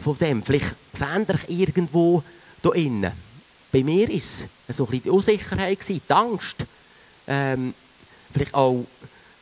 von 0.00 0.18
dem? 0.18 0.42
Vielleicht 0.42 0.74
sehe 0.92 1.26
ich 1.46 1.58
irgendwo 1.58 2.22
da 2.60 2.70
innen. 2.70 3.12
Bei 3.72 3.84
mir 3.84 4.08
war 4.08 4.16
es 4.16 4.48
so 4.68 4.84
ein 4.84 4.90
bisschen 4.90 5.02
die 5.04 5.10
Unsicherheit, 5.10 5.88
die 5.88 6.02
Angst. 6.08 6.66
Ähm, 7.28 7.74
vielleicht 8.32 8.54
auch 8.54 8.84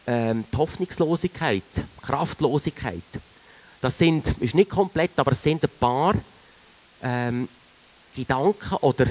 ähm, 0.07 0.45
die 0.53 0.57
Hoffnungslosigkeit, 0.57 1.63
Kraftlosigkeit. 2.03 3.03
Das 3.81 3.97
sind, 3.97 4.27
ist 4.41 4.55
nicht 4.55 4.71
komplett, 4.71 5.13
aber 5.17 5.33
es 5.33 5.43
sind 5.43 5.63
ein 5.63 5.71
paar 5.79 6.15
ähm, 7.03 7.49
Gedanken 8.15 8.75
oder 8.81 9.07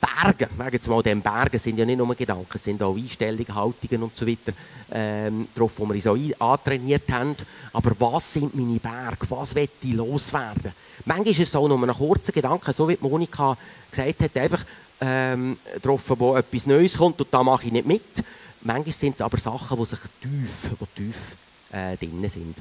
Bergen, 0.00 0.48
sagen 0.58 0.72
jetzt 0.72 0.88
mal, 0.88 1.02
den 1.02 1.22
Bergen 1.22 1.58
sind 1.58 1.78
ja 1.78 1.84
nicht 1.84 1.96
nur 1.96 2.12
Gedanken, 2.14 2.52
es 2.52 2.64
sind 2.64 2.82
auch 2.82 2.96
Einstellungen, 2.96 3.54
Haltungen 3.54 4.02
und 4.02 4.16
so 4.16 4.26
weiter 4.26 4.52
ähm, 4.90 5.46
drauf, 5.54 5.72
wo 5.76 5.88
wir 5.88 6.12
auch 6.40 6.52
antrainiert 6.52 7.08
haben. 7.10 7.36
Aber 7.72 7.92
was 7.98 8.32
sind 8.32 8.54
meine 8.54 8.80
Berge? 8.80 9.26
Was 9.28 9.54
will 9.54 9.68
ich 9.80 9.92
loswerden? 9.92 10.72
Manchmal 11.04 11.28
ist 11.28 11.40
es 11.40 11.52
so 11.52 11.68
nur 11.68 11.80
ein 11.80 11.94
kurzer 11.94 12.32
Gedanke, 12.32 12.72
so 12.72 12.88
wie 12.88 12.98
Monika 13.00 13.56
gesagt 13.90 14.22
hat, 14.22 14.36
einfach 14.36 14.64
ähm, 15.00 15.56
drauf, 15.80 16.02
wo 16.18 16.36
etwas 16.36 16.66
Neues 16.66 16.98
kommt 16.98 17.20
und 17.20 17.32
da 17.32 17.42
mache 17.42 17.66
ich 17.66 17.72
nicht 17.72 17.86
mit. 17.86 18.24
Manchmal 18.62 18.92
sind 18.92 19.14
es 19.16 19.20
aber 19.20 19.38
Sachen, 19.38 19.78
die 19.78 19.84
sich 19.84 20.00
tief, 20.20 20.70
die 20.80 21.02
tief 21.02 21.36
äh, 21.72 21.96
drin 21.96 22.28
sind. 22.28 22.56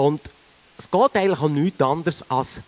Und 0.00 0.22
es 0.78 0.90
geht 0.90 1.14
eigentlich 1.14 1.42
um 1.42 1.52
nichts 1.52 1.82
anderes 1.82 2.30
als 2.30 2.62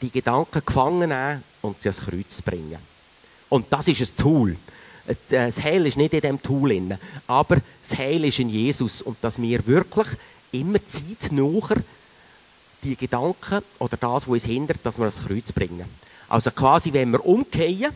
die 0.00 0.10
Gedanken 0.10 0.62
gefangen 0.64 1.10
nehmen 1.10 1.44
und 1.60 1.82
sie 1.82 1.90
ans 1.90 2.00
Kreuz 2.00 2.40
bringen. 2.40 2.78
Und 3.50 3.66
das 3.70 3.88
ist 3.88 4.00
ein 4.00 4.16
Tool. 4.16 4.56
Das 5.28 5.62
Heil 5.62 5.86
ist 5.86 5.98
nicht 5.98 6.14
in 6.14 6.20
diesem 6.22 6.42
Tool 6.42 6.70
drin, 6.70 6.96
aber 7.26 7.58
das 7.82 7.98
Heil 7.98 8.24
ist 8.24 8.38
in 8.38 8.48
Jesus 8.48 9.02
und 9.02 9.18
dass 9.20 9.40
wir 9.40 9.66
wirklich 9.66 10.08
immer 10.50 10.78
Zeit 10.86 11.30
nachher 11.30 11.76
die 12.82 12.96
Gedanken 12.96 13.62
oder 13.78 13.98
das, 13.98 14.26
was 14.26 14.28
uns 14.28 14.44
hindert, 14.46 14.78
dass 14.82 14.96
wir 14.96 15.04
ans 15.04 15.26
Kreuz 15.26 15.52
bringen. 15.52 15.84
Also 16.26 16.50
quasi, 16.52 16.90
wenn 16.94 17.10
wir 17.10 17.24
umkehren, 17.24 17.92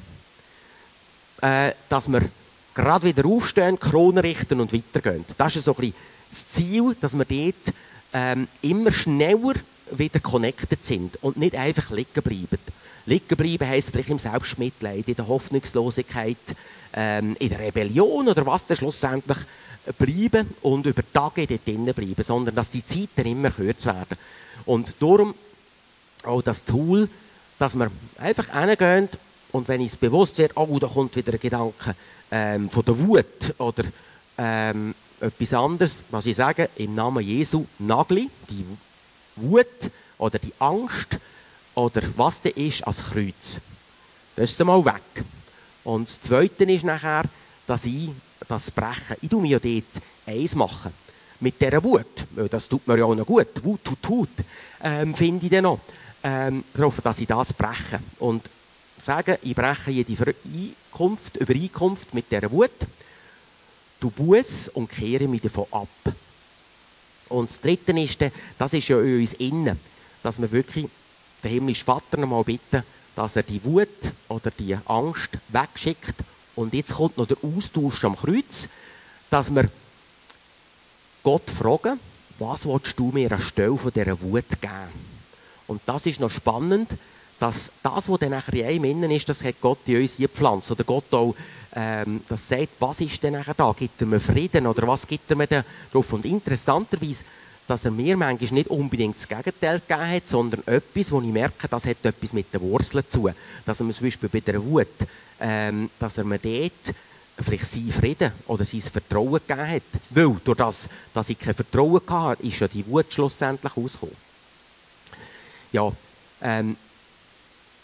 äh, 1.40 1.72
dass 1.88 2.08
wir 2.08 2.28
gerade 2.74 3.06
wieder 3.06 3.26
aufstehen, 3.26 3.80
Krone 3.80 4.22
richten 4.22 4.60
und 4.60 4.74
weitergehen. 4.74 5.24
Das 5.38 5.56
ist 5.56 5.64
so 5.64 5.72
ein 5.72 5.76
bisschen 5.76 5.94
das 6.28 6.48
Ziel, 6.48 6.96
dass 7.00 7.14
wir 7.14 7.24
dort 7.24 7.74
ähm, 8.12 8.48
immer 8.62 8.92
schneller 8.92 9.54
wieder 9.90 10.20
connected 10.20 10.84
sind 10.84 11.22
und 11.22 11.36
nicht 11.36 11.56
einfach 11.56 11.90
liegen 11.90 12.22
bleiben. 12.22 12.58
Liegen 13.06 13.36
bleiben 13.36 13.68
heisst 13.68 13.90
vielleicht 13.90 14.10
im 14.10 14.18
Selbstmitleid, 14.18 15.08
in 15.08 15.14
der 15.16 15.28
Hoffnungslosigkeit, 15.28 16.36
ähm, 16.94 17.36
in 17.38 17.48
der 17.48 17.58
Rebellion 17.58 18.28
oder 18.28 18.46
was 18.46 18.66
dann 18.66 18.76
schlussendlich 18.76 19.38
bleiben 19.98 20.54
und 20.62 20.86
über 20.86 21.02
Tage 21.12 21.46
dort 21.46 21.66
drinnen 21.66 21.94
bleiben, 21.94 22.22
sondern 22.22 22.54
dass 22.54 22.70
die 22.70 22.84
Zeiten 22.84 23.28
immer 23.28 23.50
kürzer 23.50 23.94
werden. 23.94 24.16
Und 24.64 24.94
darum 25.00 25.34
auch 26.24 26.42
das 26.42 26.64
Tool, 26.64 27.08
dass 27.58 27.74
wir 27.74 27.90
einfach 28.18 28.48
hingehen 28.52 29.08
und 29.50 29.68
wenn 29.68 29.82
es 29.82 29.96
bewusst 29.96 30.38
wird, 30.38 30.56
oh, 30.56 30.78
da 30.78 30.86
kommt 30.86 31.16
wieder 31.16 31.32
ein 31.32 31.40
Gedanke 31.40 31.94
ähm, 32.30 32.70
von 32.70 32.84
der 32.84 32.98
Wut 32.98 33.54
oder 33.58 33.84
ähm, 34.38 34.94
etwas 35.20 35.54
anderes, 35.54 36.04
was 36.10 36.26
ich 36.26 36.36
sage, 36.36 36.68
im 36.76 36.94
Namen 36.94 37.24
Jesu, 37.24 37.64
Nagli, 37.78 38.28
die 38.50 38.64
Wut 39.36 39.90
oder 40.18 40.38
die 40.38 40.52
Angst 40.58 41.18
oder 41.74 42.02
was 42.16 42.40
da 42.40 42.50
ist, 42.50 42.86
als 42.86 43.10
Kreuz. 43.10 43.60
Das 44.36 44.50
ist 44.50 44.60
einmal 44.60 44.84
weg. 44.84 45.24
Und 45.84 46.08
das 46.08 46.20
Zweite 46.20 46.64
ist 46.64 46.84
nachher, 46.84 47.24
dass 47.66 47.84
ich 47.84 48.10
das 48.48 48.70
Brechen, 48.70 49.16
ich 49.20 49.28
tue 49.28 49.40
mir 49.40 49.52
ja 49.52 49.58
dort 49.58 50.04
eins 50.26 50.54
machen. 50.54 50.92
Mit 51.40 51.60
dieser 51.60 51.82
Wut, 51.82 52.26
das 52.50 52.68
tut 52.68 52.86
mir 52.86 52.98
ja 52.98 53.04
auch 53.04 53.14
noch 53.14 53.26
gut, 53.26 53.64
Wut 53.64 53.84
tut 53.84 54.08
Wut, 54.08 54.28
ähm, 54.82 55.14
finde 55.14 55.44
ich 55.44 55.50
dann 55.50 55.64
noch, 55.64 55.80
ähm, 56.22 56.62
darauf, 56.72 57.00
dass 57.00 57.18
ich 57.18 57.26
das 57.26 57.52
breche. 57.52 57.98
Und 58.20 58.48
sage, 59.02 59.38
ich 59.42 59.54
breche 59.54 59.90
jede 59.90 60.34
Einkunft, 60.92 61.36
Übereinkunft 61.36 62.14
mit 62.14 62.30
dieser 62.30 62.50
Wut, 62.50 62.70
du 64.02 64.10
Buß 64.10 64.70
und 64.74 64.90
kehre 64.90 65.28
mich 65.28 65.42
davon 65.42 65.66
ab. 65.70 65.88
Und 67.28 67.48
das 67.48 67.60
Dritte 67.60 67.92
ist, 67.92 68.18
das 68.58 68.72
ist 68.72 68.88
ja 68.88 69.00
in 69.00 69.20
uns 69.20 69.32
innen, 69.34 69.80
dass 70.22 70.40
wir 70.40 70.50
wirklich 70.50 70.86
den 71.42 71.50
himmlischen 71.50 71.84
Vater 71.84 72.18
noch 72.18 72.28
mal 72.28 72.44
bitten, 72.44 72.82
dass 73.16 73.36
er 73.36 73.42
die 73.42 73.62
Wut 73.64 73.88
oder 74.28 74.50
die 74.50 74.76
Angst 74.86 75.30
wegschickt. 75.48 76.14
Und 76.54 76.74
jetzt 76.74 76.94
kommt 76.94 77.16
noch 77.16 77.26
der 77.26 77.38
Austausch 77.42 78.04
am 78.04 78.16
Kreuz, 78.16 78.68
dass 79.30 79.54
wir 79.54 79.70
Gott 81.22 81.48
fragen, 81.50 81.98
was 82.38 82.66
willst 82.66 82.98
du 82.98 83.10
mir 83.12 83.32
anstelle 83.32 83.76
von 83.76 83.92
dieser 83.92 84.20
Wut 84.20 84.60
geben? 84.60 85.12
Und 85.66 85.80
das 85.86 86.06
ist 86.06 86.20
noch 86.20 86.30
spannend, 86.30 86.90
dass 87.42 87.72
das, 87.82 88.08
was 88.08 88.20
dann 88.20 88.30
nachher 88.30 88.54
in 88.54 88.66
einem 88.66 88.84
innen 88.84 89.10
ist, 89.10 89.28
das 89.28 89.42
hat 89.42 89.60
Gott 89.60 89.80
in 89.86 90.00
uns 90.00 90.16
gepflanzt. 90.16 90.70
Oder 90.70 90.84
Gott 90.84 91.12
auch 91.12 91.34
ähm, 91.74 92.20
das 92.28 92.48
sagt, 92.48 92.68
was 92.78 93.00
ist 93.00 93.20
denn 93.20 93.36
da? 93.56 93.74
Gibt 93.76 94.00
er 94.00 94.06
mir 94.06 94.20
Frieden 94.20 94.64
oder 94.64 94.86
was 94.86 95.04
gibt 95.04 95.28
er 95.28 95.36
mir 95.36 95.48
da 95.48 95.64
drauf? 95.92 96.12
Und 96.12 96.24
interessanterweise, 96.24 97.24
dass 97.66 97.84
er 97.84 97.90
mir 97.90 98.16
manchmal 98.16 98.52
nicht 98.52 98.68
unbedingt 98.68 99.16
das 99.16 99.26
Gegenteil 99.26 99.80
gegeben 99.80 100.08
hat, 100.08 100.28
sondern 100.28 100.62
etwas, 100.66 101.10
wo 101.10 101.20
ich 101.20 101.32
merke, 101.32 101.66
das 101.66 101.84
hat 101.84 102.04
etwas 102.04 102.32
mit 102.32 102.54
den 102.54 102.60
Wurzeln 102.60 103.02
zu 103.08 103.22
tun. 103.22 103.32
Dass 103.66 103.80
er 103.80 103.86
mir 103.86 103.92
zum 103.92 104.06
Beispiel 104.06 104.28
bei 104.28 104.40
der 104.40 104.64
Wut, 104.64 104.86
ähm, 105.40 105.90
dass 105.98 106.18
er 106.18 106.24
mir 106.24 106.38
dort 106.38 106.94
vielleicht 107.40 107.66
sein 107.66 107.92
Frieden 107.92 108.30
oder 108.46 108.64
sein 108.64 108.82
Vertrauen 108.82 109.40
gegeben 109.44 109.68
hat. 109.68 109.82
Weil 110.10 110.36
durch 110.44 110.58
das, 110.58 110.88
dass 111.12 111.28
ich 111.28 111.40
kein 111.40 111.54
Vertrauen 111.54 112.02
hatte, 112.08 112.46
ist 112.46 112.60
ja 112.60 112.68
die 112.68 112.86
Wut 112.86 113.12
schlussendlich 113.12 113.76
ausgekommen. 113.76 114.16
Ja, 115.72 115.90
ähm, 116.40 116.76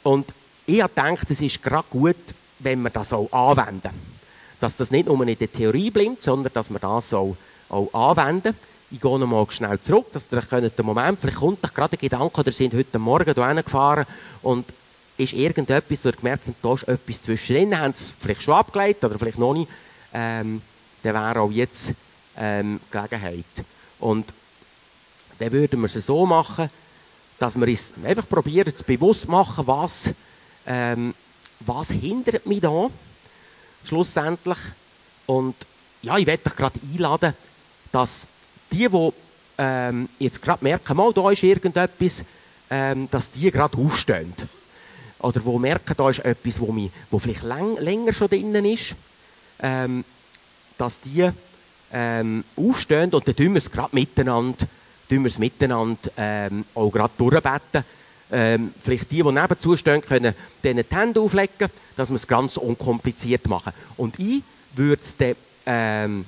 und 0.09 0.33
ich 0.65 0.81
habe 0.81 0.95
gedacht, 0.95 1.31
es 1.31 1.43
ist 1.43 1.63
gerade 1.63 1.87
gut, 1.91 2.17
wenn 2.61 2.81
wir 2.81 2.89
das 2.89 3.13
auch 3.13 3.31
anwenden. 3.31 3.91
Dass 4.59 4.77
das 4.77 4.91
nicht 4.91 5.07
nur 5.07 5.21
in 5.27 5.39
der 5.39 5.53
Theorie 5.53 5.91
bleibt, 5.91 6.23
sondern 6.23 6.51
dass 6.55 6.71
wir 6.71 6.79
das 6.79 7.13
auch, 7.13 7.37
auch 7.69 7.93
anwenden. 7.93 8.55
Ich 8.91 9.03
gehe 9.03 9.19
noch 9.19 9.27
mal 9.27 9.47
schnell 9.51 9.79
zurück, 9.83 10.07
dass 10.13 10.29
ihr 10.33 10.71
den 10.71 10.87
Moment, 10.87 11.21
vielleicht 11.21 11.37
kommt 11.37 11.63
euch 11.63 11.75
gerade 11.75 11.97
ein 11.97 12.01
Gedanke, 12.01 12.41
oder 12.41 12.53
sind 12.53 12.73
heute 12.73 12.99
Morgen 12.99 13.35
hierher 13.35 13.63
gefahren 13.63 14.07
und 14.41 14.65
ist 15.19 15.35
irgendetwas, 15.35 16.07
ihr 16.07 16.13
gemerkt 16.13 16.45
habt, 16.47 16.65
da 16.65 16.73
ist 16.73 16.89
etwas 16.89 17.23
zwischendrin, 17.23 17.79
haben 17.79 17.91
es 17.91 18.17
vielleicht 18.19 18.41
schon 18.41 18.55
abgeleitet 18.55 19.05
oder 19.05 19.19
vielleicht 19.19 19.39
noch 19.39 19.53
nicht, 19.53 19.71
ähm, 20.15 20.63
dann 21.03 21.15
wäre 21.15 21.41
auch 21.41 21.51
jetzt 21.51 21.93
ähm, 22.39 22.81
Gelegenheit. 22.91 23.45
Und 23.99 24.33
dann 25.39 25.53
würden 25.53 25.81
wir 25.81 25.87
es 25.87 26.07
so 26.07 26.25
machen, 26.25 26.71
dass 27.39 27.59
wir 27.59 27.69
uns 27.69 27.93
einfach 28.05 28.29
probieren, 28.29 28.75
zu 28.75 28.85
bewusst 28.85 29.29
machen, 29.29 29.67
was, 29.67 30.11
ähm, 30.67 31.15
was 31.61 31.91
hindert 31.91 32.47
mich 32.47 32.61
da 32.61 32.89
schlussendlich. 33.85 34.59
Und 35.27 35.55
ja, 36.03 36.17
ich 36.19 36.27
werde 36.27 36.43
dich 36.45 36.57
gerade 36.57 36.81
einladen, 36.93 37.35
dass 37.93 38.27
die, 38.73 38.89
die 38.89 39.11
ähm, 39.59 40.09
jetzt 40.19 40.43
gerade 40.43 40.65
merken, 40.65 40.97
mal, 40.97 41.13
da 41.13 41.31
ist 41.31 41.43
irgendetwas, 41.43 42.25
ähm, 42.71 43.09
dass 43.11 43.31
die 43.31 43.51
gerade 43.51 43.79
aufstehen. 43.79 44.33
Oder 45.21 45.41
die 45.41 45.59
merken, 45.59 45.95
da 45.97 46.11
ist 46.11 46.21
etwas, 46.21 46.61
wo, 46.61 46.73
mich, 46.73 46.91
wo 47.11 47.19
vielleicht 47.19 47.43
lang, 47.43 47.77
länger 47.79 48.13
schon 48.13 48.29
drinnen 48.29 48.65
ist, 48.65 48.95
ähm, 49.61 50.05
dass 50.77 51.01
die 51.01 51.31
ähm, 51.93 52.45
aufstehen 52.57 53.13
und 53.13 53.27
dann 53.27 53.35
tun 53.35 53.55
wir 53.55 53.59
es 53.59 53.71
gerade 53.71 53.95
miteinander 53.95 54.67
tun 55.09 55.25
wir 55.25 55.29
es 55.29 55.39
miteinander 55.39 56.11
ähm, 56.17 56.65
auch 56.75 56.91
gerade 56.91 57.13
durchbeten. 57.17 57.85
Ähm, 58.31 58.75
vielleicht 58.79 59.11
die, 59.11 59.23
die 59.23 59.33
nebenzu 59.33 59.75
stehen, 59.77 60.03
können 60.03 60.35
denen 60.63 60.85
die 60.89 60.95
Hände 60.95 61.21
auflegen, 61.21 61.69
dass 61.97 62.11
wir 62.11 62.17
es 62.17 62.27
ganz 62.27 62.59
unkompliziert 62.59 63.47
machen. 63.49 63.73
Und 63.97 64.19
ich 64.19 64.43
würde 64.75 65.03
es 65.03 65.17
dann 65.17 65.35
ähm, 65.65 66.27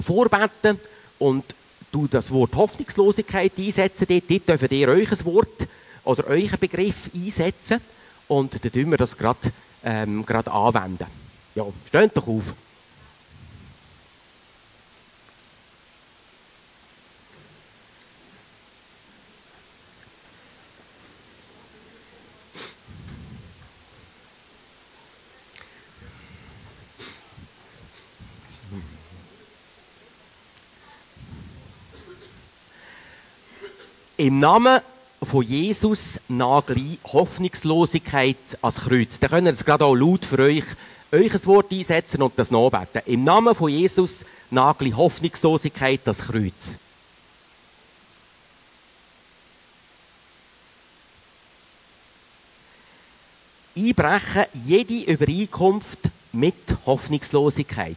vorbeten 0.00 0.80
und 1.18 1.44
du 1.92 2.06
das 2.08 2.30
Wort 2.30 2.56
Hoffnungslosigkeit 2.56 3.52
einsetzen. 3.58 4.06
Dort, 4.08 4.30
dort 4.30 4.48
dürft 4.48 4.72
ihr 4.72 4.88
euch 4.88 5.24
Wort 5.24 5.68
oder 6.04 6.26
euren 6.26 6.58
Begriff 6.58 7.10
einsetzen 7.14 7.80
und 8.28 8.64
dann 8.64 8.72
tun 8.72 8.90
wir 8.90 8.98
das 8.98 9.16
gerade 9.16 9.52
ähm, 9.84 10.24
anwenden. 10.26 11.06
Ja, 11.54 11.64
steht 11.86 12.16
doch 12.16 12.26
auf. 12.26 12.54
Im 34.16 34.38
Namen 34.38 34.80
von 35.24 35.42
Jesus 35.42 36.20
nagli 36.28 36.98
Hoffnungslosigkeit 37.04 38.36
als 38.62 38.76
Kreuz. 38.76 39.18
Dann 39.18 39.30
könnt 39.30 39.48
ihr 39.48 39.52
es 39.52 39.64
gerade 39.64 39.84
auch 39.84 39.94
laut 39.94 40.24
für 40.24 40.38
euch, 40.38 40.64
euch 41.10 41.34
ein 41.34 41.46
Wort 41.46 41.72
einsetzen 41.72 42.22
und 42.22 42.38
das 42.38 42.50
nachbeten. 42.50 43.02
Im 43.06 43.24
Namen 43.24 43.54
von 43.54 43.70
Jesus 43.70 44.24
nagli 44.50 44.92
Hoffnungslosigkeit 44.92 46.00
als 46.06 46.20
Kreuz. 46.20 46.78
Einbrechen 53.76 54.44
jede 54.64 55.12
Übereinkunft 55.12 55.98
mit 56.32 56.54
Hoffnungslosigkeit. 56.86 57.96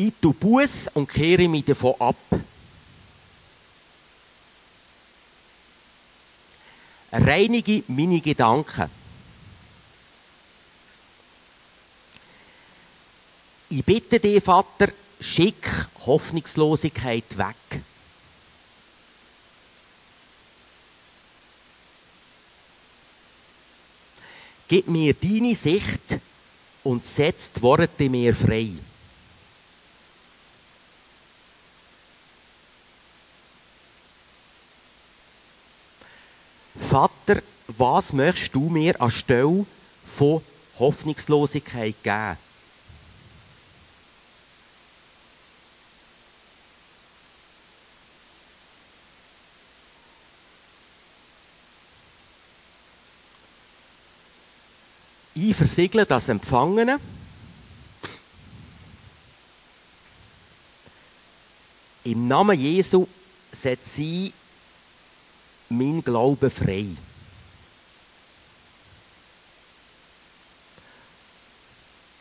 Ich 0.00 0.14
tue 0.20 0.32
Buß 0.32 0.88
und 0.94 1.08
kehre 1.08 1.46
mich 1.46 1.64
davon 1.64 1.94
ab. 1.98 2.16
Reinige 7.12 7.82
meine 7.88 8.20
Gedanken. 8.20 8.88
Ich 13.68 13.84
bitte 13.84 14.18
dich, 14.18 14.42
Vater, 14.42 14.88
schick 15.20 15.68
Hoffnungslosigkeit 16.06 17.36
weg. 17.36 17.82
Gib 24.66 24.88
mir 24.88 25.14
deine 25.14 25.54
Sicht 25.54 26.18
und 26.84 27.04
setz 27.04 27.52
die 27.52 27.62
Worte 27.62 28.08
mir 28.08 28.34
frei. 28.34 28.70
Vater, 36.90 37.40
was 37.68 38.12
möchtest 38.12 38.52
du 38.52 38.68
mir 38.68 39.00
anstelle 39.00 39.64
von 40.04 40.42
Hoffnungslosigkeit 40.76 41.94
geben? 42.02 42.36
Ich 55.36 55.54
versiegle 55.54 56.04
das 56.04 56.28
Empfangene. 56.28 56.98
Im 62.02 62.26
Namen 62.26 62.58
Jesu 62.58 63.06
setzt 63.52 63.94
sie 63.94 64.32
mein 65.70 66.02
Glaube 66.02 66.50
frei. 66.50 66.86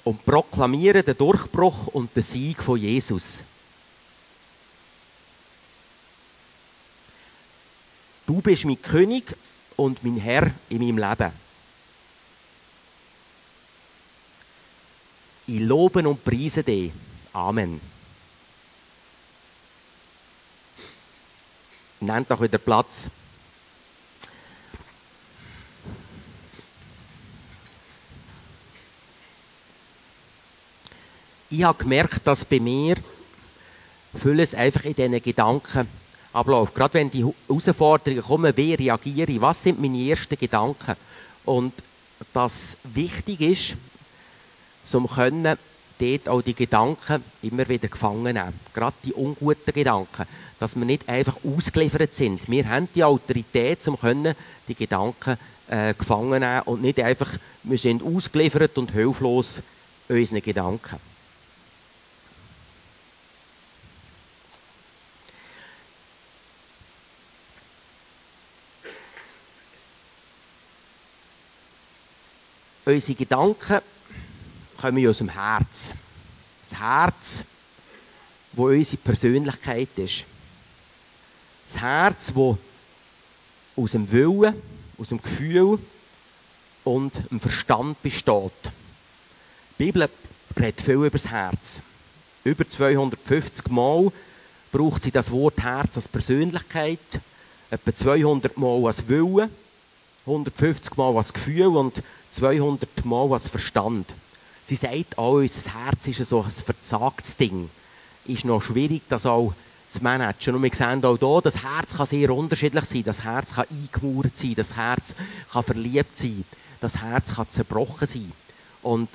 Und 0.04 0.24
proklamieren 0.26 1.04
den 1.04 1.18
Durchbruch 1.18 1.88
und 1.88 2.16
den 2.16 2.24
Sieg 2.24 2.64
von 2.64 2.80
Jesus. 2.80 3.44
Du 8.26 8.42
bist 8.42 8.66
mein 8.66 8.82
König 8.82 9.36
und 9.76 10.04
mein 10.04 10.18
Herr 10.18 10.52
in 10.70 10.80
meinem 10.80 10.98
Leben. 10.98 11.32
Ich 15.48 15.60
lobe 15.60 16.08
und 16.08 16.24
preise 16.24 16.64
dich. 16.64 16.92
Amen. 17.34 17.82
Nehmt 22.00 22.30
doch 22.30 22.42
wieder 22.42 22.60
Platz. 22.60 23.10
Ich 31.52 31.64
habe 31.64 31.84
gemerkt, 31.84 32.22
dass 32.26 32.46
bei 32.46 32.60
mir 32.60 32.96
vieles 34.14 34.54
einfach 34.54 34.84
in 34.86 34.94
diesen 34.94 35.20
Gedanken 35.20 35.88
abläuft. 36.32 36.76
Gerade 36.76 36.94
wenn 36.94 37.10
die 37.10 37.26
Herausforderungen 37.26 38.22
kommen, 38.22 38.56
wie 38.56 38.76
reagiere 38.76 39.32
ich, 39.32 39.42
was 39.42 39.64
sind 39.64 39.82
meine 39.82 39.98
ersten 39.98 40.38
Gedanken? 40.38 40.96
Und 41.46 41.74
das 42.34 42.78
wichtig 42.84 43.42
ist, 43.42 43.78
um 44.94 45.08
können 45.08 45.58
dort 45.98 46.30
auch 46.30 46.42
die 46.44 46.54
Gedanken 46.54 47.24
immer 47.42 47.68
wieder 47.68 47.88
gefangen 47.88 48.36
nehmen. 48.36 48.54
Gerade 48.72 48.96
die 49.04 49.14
unguten 49.14 49.74
Gedanken. 49.74 50.26
Dass 50.60 50.76
wir 50.76 50.86
nicht 50.86 51.10
einfach 51.10 51.38
ausgeliefert 51.44 52.14
sind. 52.14 52.48
Wir 52.48 52.70
haben 52.70 52.88
die 52.94 53.04
Autorität, 53.04 53.88
um 53.88 54.00
können 54.00 54.36
die 54.68 54.76
Gedanken 54.76 55.36
äh, 55.68 55.96
gefangen 55.96 56.42
nehmen 56.42 56.62
und 56.66 56.84
nicht 56.84 57.00
einfach, 57.00 57.32
wir 57.64 57.78
sind 57.80 58.04
ausgeliefert 58.04 58.78
und 58.78 58.92
hilflos 58.92 59.64
unseren 60.08 60.44
Gedanken. 60.44 61.09
Unsere 72.90 73.20
Gedanken 73.20 73.82
kommen 74.82 75.08
aus 75.08 75.20
dem 75.20 75.30
Herz. 75.30 75.94
Das 76.68 76.80
Herz, 76.80 77.44
wo 78.54 78.70
unsere 78.70 78.98
Persönlichkeit 78.98 79.90
ist. 79.98 80.26
Das 81.68 81.80
Herz, 81.84 82.32
wo 82.34 82.58
aus 83.76 83.92
dem 83.92 84.10
Willen, 84.12 84.60
aus 84.98 85.10
dem 85.10 85.22
Gefühl 85.22 85.78
und 86.84 87.30
dem 87.30 87.40
Verstand 87.40 88.02
besteht. 88.02 88.52
Die 89.78 89.84
Bibel 89.86 90.10
redet 90.60 90.82
viel 90.82 90.96
über 90.96 91.12
das 91.12 91.28
Herz. 91.28 91.84
Über 92.44 92.68
250 92.68 93.68
Mal 93.68 94.12
braucht 94.72 95.04
sie 95.04 95.12
das 95.12 95.30
Wort 95.30 95.62
Herz 95.62 95.96
als 95.96 96.08
Persönlichkeit, 96.08 97.20
etwa 97.70 97.94
200 97.94 98.58
Mal 98.58 98.84
als 98.88 99.08
Willen, 99.08 99.52
150 100.30 100.96
Mal 100.98 101.18
als 101.18 101.34
Gefühl 101.34 101.76
und 101.76 102.04
200 102.30 103.06
Mal 103.06 103.34
als 103.34 103.48
Verstand. 103.48 104.14
Sie 104.66 104.76
sagt 104.76 105.18
auch, 105.18 105.36
unser 105.36 105.74
Herz 105.74 106.08
ist 106.08 106.24
so 106.30 106.44
ein 106.44 106.52
verzagtes 106.52 107.36
Ding. 107.38 107.70
Ist 108.26 108.46
noch 108.46 108.62
schwierig, 108.62 109.02
das 109.10 109.26
auch 109.26 109.54
zu 109.90 110.04
managen. 110.04 110.56
Und 110.56 110.62
wir 110.62 110.74
sehen 110.74 111.04
auch 111.04 111.18
hier, 111.18 111.42
das 111.42 111.64
Herz 111.64 111.98
kann 111.98 112.06
sehr 112.06 112.30
unterschiedlich 112.30 112.86
sein. 112.86 113.04
Das 113.04 113.24
Herz 113.24 113.56
kann 113.56 113.66
eingemauert 113.72 114.38
sein, 114.38 114.56
das 114.56 114.76
Herz 114.76 115.16
kann 115.52 115.64
verliebt 115.64 116.16
sein, 116.16 116.46
das 116.80 117.02
Herz 117.02 117.36
kann 117.36 117.50
zerbrochen 117.50 118.08
sein. 118.08 118.32
Und 118.84 119.10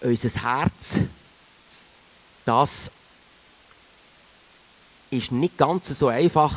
unser 0.00 0.42
Herz, 0.42 1.00
das 2.44 2.90
ist 5.10 5.32
nicht 5.32 5.58
ganz 5.58 5.88
so 5.88 6.06
einfach 6.06 6.54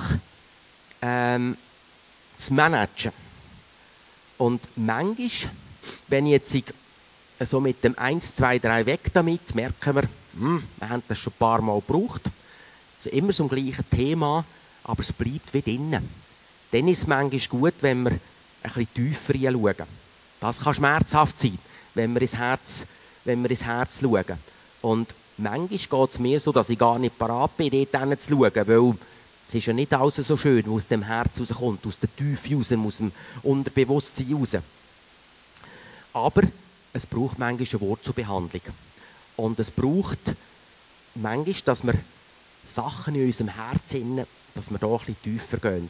ähm, 1.01 1.57
zu 2.41 2.53
managen. 2.53 3.11
Und 4.37 4.67
manchmal, 4.75 5.53
wenn 6.07 6.25
ich 6.25 6.31
jetzt 6.31 6.73
so 7.41 7.59
mit 7.59 7.83
dem 7.83 7.97
1, 7.97 8.35
2, 8.35 8.59
3 8.59 8.85
weg 8.85 9.01
damit, 9.13 9.53
merken 9.55 9.95
wir, 9.95 10.03
hm, 10.33 10.63
wir 10.79 10.89
haben 10.89 11.03
das 11.07 11.19
schon 11.19 11.33
ein 11.33 11.37
paar 11.39 11.61
Mal 11.61 11.79
gebraucht. 11.79 12.23
Also 12.97 13.09
immer 13.09 13.33
so 13.33 13.43
ein 13.43 13.49
gleiches 13.49 13.85
Thema, 13.89 14.45
aber 14.83 15.01
es 15.01 15.13
bleibt 15.13 15.53
wie 15.53 15.61
drinnen. 15.61 16.07
Dann 16.71 16.87
ist 16.87 16.99
es 16.99 17.07
manchmal 17.07 17.61
gut, 17.61 17.73
wenn 17.81 18.03
wir 18.03 18.11
ein 18.11 18.19
bisschen 18.63 18.93
tiefer 18.93 19.33
hinschauen. 19.33 19.87
Das 20.39 20.59
kann 20.59 20.73
schmerzhaft 20.73 21.37
sein, 21.37 21.57
wenn 21.93 22.13
wir 22.13 22.21
ins 22.21 22.35
Herz, 22.35 22.85
wenn 23.25 23.43
wir 23.43 23.49
ins 23.51 23.63
Herz 23.63 23.99
schauen. 24.01 24.37
Und 24.81 25.13
manchmal 25.37 25.67
geht 25.67 26.09
es 26.09 26.19
mir 26.19 26.39
so, 26.39 26.51
dass 26.51 26.69
ich 26.69 26.79
gar 26.79 26.97
nicht 26.97 27.17
parat 27.17 27.55
bin, 27.57 27.69
dort 27.91 28.21
zu 28.21 28.31
schauen, 28.31 28.67
weil 28.67 28.95
es 29.51 29.55
ist 29.55 29.65
ja 29.65 29.73
nicht 29.73 29.93
alles 29.93 30.15
so 30.15 30.37
schön, 30.37 30.63
was 30.65 30.71
aus 30.71 30.87
dem 30.87 31.03
Herz 31.03 31.37
rauskommt, 31.37 31.85
aus 31.85 31.99
der 31.99 32.15
Tiefe 32.15 32.55
raus, 32.55 32.71
aus 32.71 32.97
dem 32.97 33.11
Unterbewusstsein 33.43 34.33
raus. 34.33 34.55
Aber 36.13 36.43
es 36.93 37.05
braucht 37.05 37.37
manchmal 37.37 37.67
eine 37.69 37.81
Wurzelbehandlung. 37.81 38.61
Und 39.35 39.59
es 39.59 39.69
braucht 39.69 40.35
manchmal, 41.15 41.55
dass 41.65 41.83
wir 41.85 41.95
Sachen 42.65 43.15
in 43.15 43.25
unserem 43.25 43.49
Herzen, 43.49 44.25
dass 44.55 44.71
wir 44.71 44.77
da 44.77 44.87
ein 44.87 44.99
bisschen 44.99 45.21
tiefer 45.21 45.57
gehen. 45.57 45.89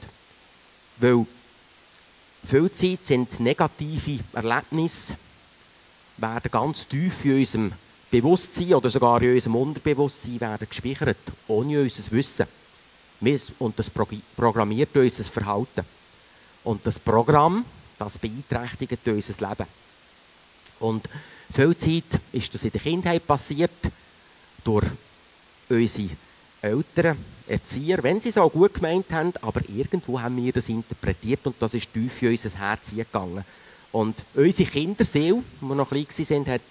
Weil 0.97 1.27
viel 2.43 2.71
Zeit 2.71 3.03
sind 3.03 3.39
negative 3.41 4.23
Erlebnisse, 4.33 5.15
werden 6.17 6.49
ganz 6.49 6.87
tief 6.87 7.25
in 7.25 7.37
unserem 7.37 7.73
Bewusstsein 8.09 8.73
oder 8.73 8.89
sogar 8.89 9.21
in 9.21 9.35
unserem 9.35 9.55
Unterbewusstsein 9.55 10.41
werden 10.41 10.67
gespeichert, 10.67 11.19
ohne 11.47 11.81
unser 11.81 12.11
Wissen. 12.11 12.47
Und 13.59 13.77
das 13.77 13.89
programmiert 13.89 14.95
unser 14.95 15.23
Verhalten. 15.23 15.85
Und 16.63 16.85
das 16.85 16.97
Programm, 16.97 17.63
das 17.99 18.17
beeinträchtigt 18.17 19.07
unser 19.07 19.47
Leben. 19.47 19.67
Und 20.79 21.07
viel 21.53 21.75
Zeit 21.75 22.19
ist 22.31 22.53
das 22.53 22.63
in 22.63 22.71
der 22.71 22.81
Kindheit 22.81 23.25
passiert, 23.25 23.71
durch 24.63 24.87
unsere 25.69 26.09
Eltern, 26.61 27.17
Erzieher, 27.47 28.01
wenn 28.03 28.21
sie 28.21 28.29
es 28.29 28.37
auch 28.37 28.51
gut 28.51 28.75
gemeint 28.75 29.11
haben, 29.11 29.33
aber 29.41 29.61
irgendwo 29.67 30.19
haben 30.21 30.37
wir 30.37 30.53
das 30.53 30.69
interpretiert 30.69 31.45
und 31.45 31.55
das 31.59 31.73
ist 31.73 31.91
tief 31.91 32.21
in 32.21 32.29
unser 32.29 32.57
Herz 32.57 32.91
gegangen. 32.95 33.43
Und 33.91 34.23
unsere 34.35 34.69
Kinderseele, 34.69 35.37
als 35.37 35.43
wir 35.59 35.75
noch 35.75 35.89
klein 35.89 36.05
waren, 36.07 36.45
hat 36.47 36.61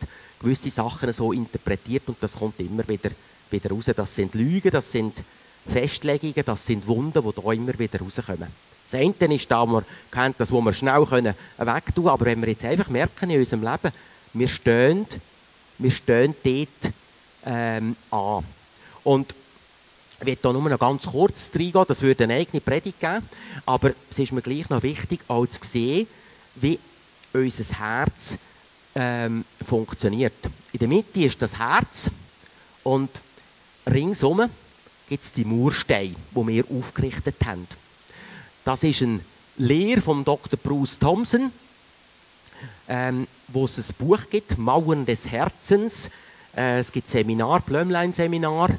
gewisse 0.41 0.71
Sachen 0.71 1.13
so 1.13 1.33
interpretiert 1.33 2.05
und 2.07 2.17
das 2.21 2.35
kommt 2.35 2.59
immer 2.61 2.87
wieder, 2.89 3.11
wieder 3.51 3.71
raus. 3.71 3.91
Das 3.95 4.15
sind 4.15 4.35
Lügen, 4.35 4.71
das 4.71 4.91
sind 4.91 5.23
Festlegungen, 5.69 6.45
das 6.45 6.67
sind 6.67 6.87
Wunden, 6.87 7.23
die 7.23 7.43
da 7.43 7.53
immer 7.53 7.79
wieder 7.79 8.01
rauskommen. 8.01 8.49
Das 8.91 9.01
eine 9.01 9.35
ist 9.35 9.51
da, 9.51 9.65
wir 9.67 9.85
kennen 10.11 10.35
das, 10.37 10.51
wo 10.51 10.61
wir 10.61 10.73
schnell 10.73 11.05
können 11.07 11.35
wegtun 11.59 11.95
können, 11.95 12.09
aber 12.09 12.25
wenn 12.25 12.41
wir 12.41 12.49
jetzt 12.49 12.65
einfach 12.65 12.89
merken 12.89 13.31
in 13.31 13.39
unserem 13.39 13.63
Leben, 13.63 13.95
wir 14.33 14.49
stehen, 14.49 15.07
wir 15.79 15.91
stehen 15.91 16.35
dort 16.43 16.93
ähm, 17.47 17.97
an. 18.11 18.45
Und 19.05 19.35
ich 20.21 20.27
werde 20.27 20.41
hier 20.43 20.53
nur 20.53 20.69
noch 20.69 20.79
ganz 20.79 21.07
kurz 21.07 21.51
reingehen, 21.55 21.85
das 21.87 22.03
würde 22.03 22.25
eine 22.25 22.35
eigene 22.35 22.61
Predigt 22.61 23.01
geben, 23.01 23.29
aber 23.65 23.93
es 24.11 24.19
ist 24.19 24.33
mir 24.33 24.43
gleich 24.43 24.69
noch 24.69 24.83
wichtig, 24.83 25.21
auch 25.29 25.47
zu 25.47 25.61
sehen, 25.63 26.07
wie 26.57 26.79
unser 27.33 27.79
Herz 27.79 28.37
ähm, 28.95 29.45
funktioniert. 29.65 30.35
In 30.73 30.79
der 30.81 30.89
Mitte 30.89 31.23
ist 31.23 31.41
das 31.41 31.59
Herz 31.59 32.11
und 32.83 33.11
ringsum 33.89 34.51
gibt 35.11 35.25
es 35.25 35.33
die 35.33 35.45
Mursteine, 35.45 36.15
die 36.31 36.47
wir 36.47 36.65
aufgerichtet 36.71 37.35
haben. 37.45 37.67
Das 38.65 38.85
ist 38.85 39.01
ein 39.01 39.21
Lehr 39.57 40.01
von 40.01 40.25
Dr. 40.25 40.57
Bruce 40.63 41.01
Thompson, 41.01 41.51
ähm, 42.89 43.27
wo 43.49 43.65
es 43.65 43.77
ein 43.77 43.95
Buch 43.99 44.21
gibt, 44.31 44.57
Mauern 44.57 45.05
des 45.05 45.27
Herzens. 45.27 46.11
Äh, 46.57 46.79
es 46.79 46.93
gibt 46.93 47.09
Seminar, 47.09 47.61
Blömlein-Seminar. 47.63 48.71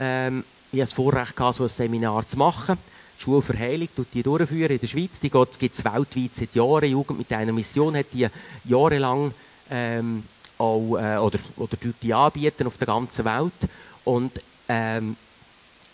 Ähm, 0.00 0.44
ich 0.72 0.80
hatte 0.80 0.90
das 0.90 0.92
Vorrecht, 0.94 1.36
gehabt, 1.36 1.56
so 1.58 1.62
ein 1.62 1.68
Seminar 1.68 2.26
zu 2.26 2.36
machen. 2.36 2.76
Die 3.16 3.22
Schule 3.22 3.40
für 3.40 3.56
Heilung 3.56 3.88
tut 3.94 4.08
die 4.12 4.24
durchführen 4.24 4.72
in 4.72 4.80
der 4.80 4.86
Schweiz. 4.88 5.20
Die 5.20 5.30
gibt 5.30 5.74
es 5.74 5.84
weltweit 5.84 6.34
seit 6.34 6.56
Jahren. 6.56 6.90
Jugend 6.90 7.18
mit 7.18 7.32
einer 7.32 7.52
Mission 7.52 7.96
hat 7.96 8.06
die 8.12 8.26
jahrelang 8.64 9.32
ähm, 9.70 10.24
auch, 10.58 10.96
äh, 10.96 11.18
oder, 11.18 11.38
oder 11.56 11.76
die 12.02 12.12
anbieten 12.12 12.66
auf 12.66 12.78
der 12.78 12.88
ganzen 12.88 13.24
Welt. 13.24 13.70
Und 14.04 14.42
ähm, 14.68 15.16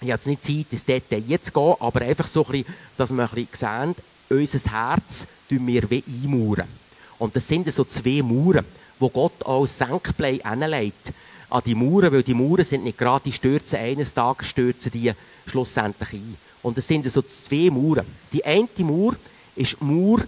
ich 0.05 0.13
habe 0.13 0.21
jetzt 0.21 0.27
nicht 0.27 0.45
Zeit, 0.45 0.67
ins 0.71 0.85
Detail 0.85 1.41
zu 1.41 1.53
gehen, 1.53 1.75
aber 1.81 2.01
einfach 2.03 2.27
so 2.27 2.45
ein 2.45 2.53
bisschen, 2.53 2.75
dass 2.97 3.13
wir 3.13 3.23
ein 3.23 3.47
bisschen 3.47 3.95
sehen, 3.95 3.95
unser 4.29 4.71
Herz 4.71 5.27
tun 5.49 5.67
wir 5.67 5.91
wie 5.91 6.05
einmauern. 6.07 6.69
Und 7.19 7.35
das 7.35 7.49
sind 7.49 7.73
so 7.73 7.85
zwei 7.85 8.23
Mauern, 8.23 8.65
wo 8.99 9.09
Gott 9.09 9.45
als 9.47 9.79
Senkblei 9.79 10.41
hinlegt. 10.45 11.13
an 11.51 11.63
die 11.65 11.75
Mauern, 11.75 12.13
weil 12.13 12.23
die 12.23 12.35
Mauern 12.35 12.65
sind 12.65 12.85
nicht 12.85 12.99
gerade, 12.99 13.25
die 13.25 13.33
stürzen 13.33 13.79
eines 13.79 14.13
Tages 14.13 14.49
stürzen 14.49 14.91
die 14.91 15.13
schlussendlich 15.47 16.15
ein. 16.15 16.37
Und 16.63 16.79
es 16.79 16.89
sind 16.89 17.11
so 17.11 17.23
zwei 17.23 17.71
Mauern. 17.71 18.07
Die 18.33 18.45
eine 18.45 18.69
Mauer 18.79 19.15
ist 19.55 19.77
die 19.81 19.85
Mauer 19.85 20.21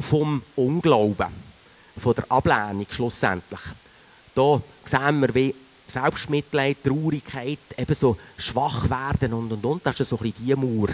vom 0.00 0.42
Unglauben, 0.56 1.28
von 1.96 2.14
der 2.14 2.30
Ablehnung 2.30 2.86
schlussendlich. 2.90 3.60
Da 4.34 4.60
sehen 4.84 5.20
wir, 5.20 5.34
wie 5.34 5.54
Selbstmitleid, 5.88 6.82
Traurigkeit, 6.82 7.58
eben 7.76 7.94
so 7.94 8.16
schwach 8.36 8.88
werden 8.90 9.32
und 9.32 9.52
und 9.52 9.64
und. 9.64 9.86
Das 9.86 10.00
ist 10.00 10.08
so 10.08 10.16
ein 10.16 10.22
bisschen 10.22 10.46
die 10.46 10.54
Mauer 10.54 10.88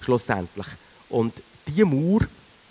schlussendlich. 0.00 0.66
Und 1.10 1.42
diese 1.66 1.84
Mauer, 1.84 2.20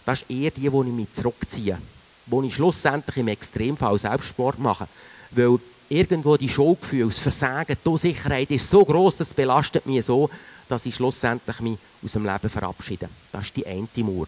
das 0.05 0.21
ist 0.21 0.29
eher 0.29 0.51
die, 0.51 0.71
wo 0.71 0.83
ich 0.83 0.89
mich 0.89 1.11
zurückziehe. 1.11 1.77
Wo 2.25 2.41
ich 2.41 2.53
schlussendlich 2.53 3.17
im 3.17 3.27
Extremfall 3.27 3.97
Selbstsport 3.99 4.59
mache. 4.59 4.87
Weil 5.31 5.59
irgendwo 5.89 6.35
die 6.37 6.49
Schuldgefühle, 6.49 7.07
das 7.07 7.19
Versagen, 7.19 7.77
die 7.83 7.89
Unsicherheit 7.89 8.51
ist 8.51 8.69
so 8.69 8.83
groß, 8.83 9.17
das 9.17 9.33
belastet 9.33 9.85
mich 9.85 10.05
so, 10.05 10.29
dass 10.67 10.85
ich 10.85 10.95
schlussendlich 10.95 11.59
mich 11.61 11.77
aus 12.03 12.13
dem 12.13 12.25
Leben 12.25 12.49
verabschiede. 12.49 13.09
Das 13.31 13.45
ist 13.45 13.55
die 13.55 13.65
eine 13.65 13.87
Mauer. 13.97 14.27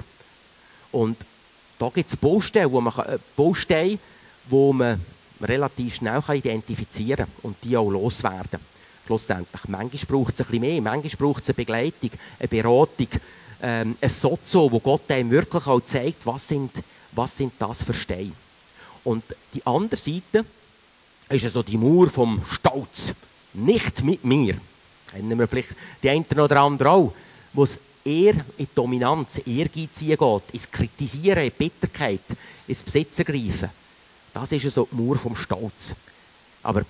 Und 0.92 1.18
da 1.78 1.90
gibt 1.90 2.10
es 2.10 2.18
Bausteine, 2.18 2.72
wo 2.72 2.82
man, 2.82 2.94
äh, 3.06 3.18
Bausteine, 3.36 4.00
wo 4.50 4.74
man 4.74 5.00
relativ 5.42 5.96
schnell 5.96 6.22
identifizieren 6.34 7.26
kann 7.26 7.44
und 7.44 7.58
die 7.64 7.78
auch 7.78 7.90
loswerden. 7.90 8.60
Schlussendlich. 9.06 9.68
Manchmal 9.68 10.20
braucht 10.20 10.34
es 10.34 10.42
ein 10.42 10.46
bisschen 10.46 10.62
mehr, 10.62 10.82
manchmal 10.82 11.28
braucht 11.28 11.44
es 11.44 11.50
eine 11.50 11.56
Begleitung, 11.56 12.12
eine 12.38 12.48
Beratung, 12.48 13.08
ähm, 13.62 13.96
ein 14.00 14.10
Sozo, 14.10 14.72
wo 14.72 14.80
Gott 14.80 15.10
einem 15.10 15.32
wirklich 15.32 15.66
auch 15.66 15.82
zeigt, 15.82 16.26
was 16.26 16.48
sind, 16.48 16.72
was 17.12 17.36
sind 17.36 17.54
das 17.58 17.82
für 17.82 17.94
Steine. 17.94 18.32
Und 19.04 19.24
die 19.54 19.66
andere 19.66 20.00
Seite 20.00 20.46
ist 21.30 21.44
also 21.44 21.64
die 21.64 21.78
Mauer 21.78 22.10
vom 22.10 22.42
Stolz. 22.52 23.14
Nicht 23.54 24.04
mit 24.04 24.24
mir. 24.24 24.56
Kennen 25.12 25.40
wir 25.40 25.48
vielleicht 25.48 25.76
die 26.04 26.10
einen 26.10 26.26
oder 26.26 26.62
andere 26.62 26.90
auch, 26.92 27.14
wo 27.54 27.64
es 27.64 27.80
eher 28.06 28.34
in 28.58 28.66
die 28.66 28.76
Dominanz, 28.76 29.42
Ehrgeiz 29.46 30.00
geht, 30.00 30.20
ins 30.54 30.72
Kritisieren, 30.72 31.44
in 31.44 31.50
die 31.50 31.70
Bitterkeit, 31.70 32.22
ins 32.68 32.84
Besitzergreifen. 32.84 33.70
Das 34.34 34.52
ist 34.52 34.70
so 34.70 34.88
die 34.92 34.96
Mauer 34.96 35.18
vom 35.18 35.36
Stolz. 35.36 35.96
Aber 36.64 36.84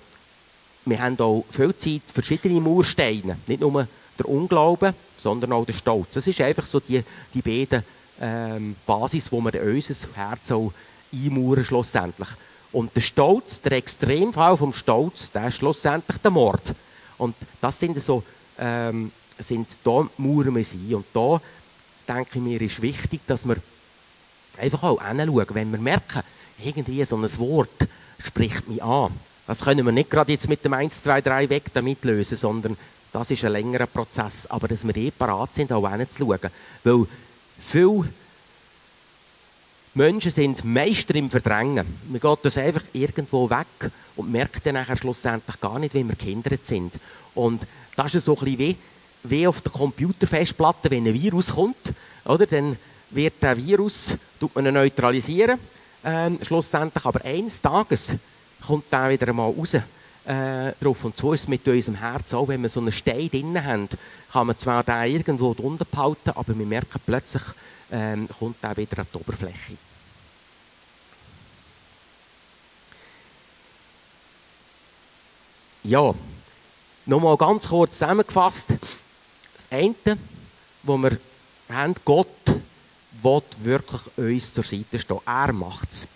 wir 0.84 1.00
haben 1.00 1.18
auch 1.20 1.44
viel 1.50 1.74
Zeit 1.76 2.02
verschiedene 2.12 2.60
Mauersteine. 2.60 3.36
Nicht 3.46 3.60
nur 3.60 3.86
der 4.18 4.28
Unglaube, 4.28 4.94
sondern 5.16 5.52
auch 5.52 5.64
der 5.64 5.72
Stolz. 5.72 6.14
Das 6.14 6.26
ist 6.26 6.40
einfach 6.40 6.64
so 6.66 6.80
die, 6.80 7.02
die 7.34 7.42
beiden 7.42 7.84
ähm, 8.20 8.76
Basis, 8.86 9.30
wo 9.32 9.40
wir 9.40 9.62
unser 9.62 10.08
Herz 10.14 10.50
auch 10.50 10.72
einmauern 11.12 11.64
schlussendlich. 11.64 12.28
Und 12.72 12.94
der 12.94 13.00
Stolz, 13.00 13.60
der 13.60 13.72
Extremfall 13.72 14.56
vom 14.56 14.72
Stolz, 14.72 15.32
der 15.32 15.48
ist 15.48 15.56
schlussendlich 15.56 16.18
der 16.18 16.30
Mord. 16.30 16.74
Und 17.18 17.34
das 17.60 17.78
sind 17.78 18.00
so, 18.00 18.22
ähm, 18.58 19.10
sind 19.38 19.78
da 19.82 20.06
mauern 20.16 20.54
wir 20.54 20.64
sein. 20.64 20.94
Und 20.94 21.06
da 21.12 21.40
denke 22.08 22.38
ich 22.38 22.42
mir, 22.42 22.60
ist 22.60 22.80
wichtig, 22.80 23.20
dass 23.26 23.46
wir 23.46 23.56
einfach 24.58 24.82
auch 24.82 25.02
hinschauen, 25.02 25.46
wenn 25.50 25.72
wir 25.72 25.80
merken, 25.80 26.22
irgendwie 26.64 27.04
so 27.04 27.16
ein 27.16 27.38
Wort 27.38 27.88
spricht 28.18 28.68
mich 28.68 28.82
an. 28.82 29.12
Das 29.46 29.62
können 29.62 29.84
wir 29.84 29.92
nicht 29.92 30.10
gerade 30.10 30.32
jetzt 30.32 30.48
mit 30.48 30.64
dem 30.64 30.74
1, 30.74 31.02
2, 31.02 31.20
3 31.22 31.48
weg 31.48 31.64
damit 31.74 32.04
lösen, 32.04 32.36
sondern 32.36 32.76
das 33.12 33.30
ist 33.30 33.44
ein 33.44 33.52
längerer 33.52 33.86
Prozess. 33.86 34.46
Aber 34.46 34.68
dass 34.68 34.86
wir 34.86 34.96
eh 34.96 35.10
parat 35.10 35.54
sind, 35.54 35.72
auch 35.72 35.90
hinzuschauen. 35.90 36.50
Weil 36.84 37.06
viele 37.58 38.08
Menschen 39.94 40.30
sind 40.30 40.64
Meister 40.64 41.16
im 41.16 41.30
Verdrängen. 41.30 41.86
Man 42.08 42.20
geht 42.20 42.38
das 42.44 42.58
einfach 42.58 42.84
irgendwo 42.92 43.50
weg 43.50 43.90
und 44.14 44.30
merkt 44.30 44.64
dann 44.64 44.96
schlussendlich 44.96 45.60
gar 45.60 45.78
nicht, 45.80 45.94
wie 45.94 46.06
wir 46.06 46.14
gehindert 46.14 46.64
sind. 46.64 46.94
Und 47.34 47.66
das 47.96 48.14
ist 48.14 48.26
so 48.26 48.36
ein 48.36 48.44
bisschen 48.44 48.58
wie, 48.58 48.76
wie 49.24 49.46
auf 49.48 49.60
der 49.60 49.72
Computerfestplatte, 49.72 50.90
wenn 50.90 51.06
ein 51.06 51.14
Virus 51.14 51.48
kommt, 51.48 51.92
oder? 52.24 52.46
dann 52.46 52.76
wird 53.10 53.42
der 53.42 53.56
Virus, 53.56 54.14
tut 54.38 54.54
man 54.54 54.72
neutralisieren, 54.72 55.58
äh, 56.02 56.44
schlussendlich, 56.44 57.04
aber 57.04 57.24
eines 57.24 57.60
Tages 57.60 58.14
kommt 58.66 58.92
der 58.92 59.10
wieder 59.10 59.28
einmal 59.28 59.50
raus. 59.50 59.76
Äh, 60.26 60.72
drauf. 60.80 61.04
Und 61.04 61.16
so 61.16 61.32
ist 61.32 61.40
es 61.42 61.48
mit 61.48 61.66
unserem 61.66 61.96
Herz 61.96 62.34
auch, 62.34 62.46
wenn 62.46 62.60
wir 62.60 62.68
so 62.68 62.80
einen 62.80 62.92
Stein 62.92 63.30
drin 63.30 63.64
haben, 63.64 63.88
kann 64.30 64.46
man 64.46 64.58
zwar 64.58 64.84
den 64.84 65.14
irgendwo 65.14 65.54
drunter 65.54 65.86
behalten, 65.86 66.30
aber 66.34 66.56
wir 66.56 66.66
merken 66.66 67.00
plötzlich, 67.04 67.42
ähm, 67.90 68.28
kommt 68.38 68.56
er 68.62 68.76
wieder 68.76 68.98
an 68.98 69.06
die 69.12 69.18
Oberfläche. 69.18 69.76
Ja, 75.82 76.14
nochmal 77.06 77.36
ganz 77.38 77.66
kurz 77.66 77.98
zusammengefasst. 77.98 78.68
Das 78.70 79.68
eine, 79.70 80.18
wo 80.82 80.98
wir 80.98 81.18
haben, 81.70 81.94
Gott 82.04 82.49
will 83.22 83.42
wirklich 83.62 84.00
uns 84.16 84.54
zur 84.54 84.64
Seite 84.64 84.98
stehen. 84.98 85.18
Er 85.26 85.52
macht 85.52 85.92
es. 85.92 86.06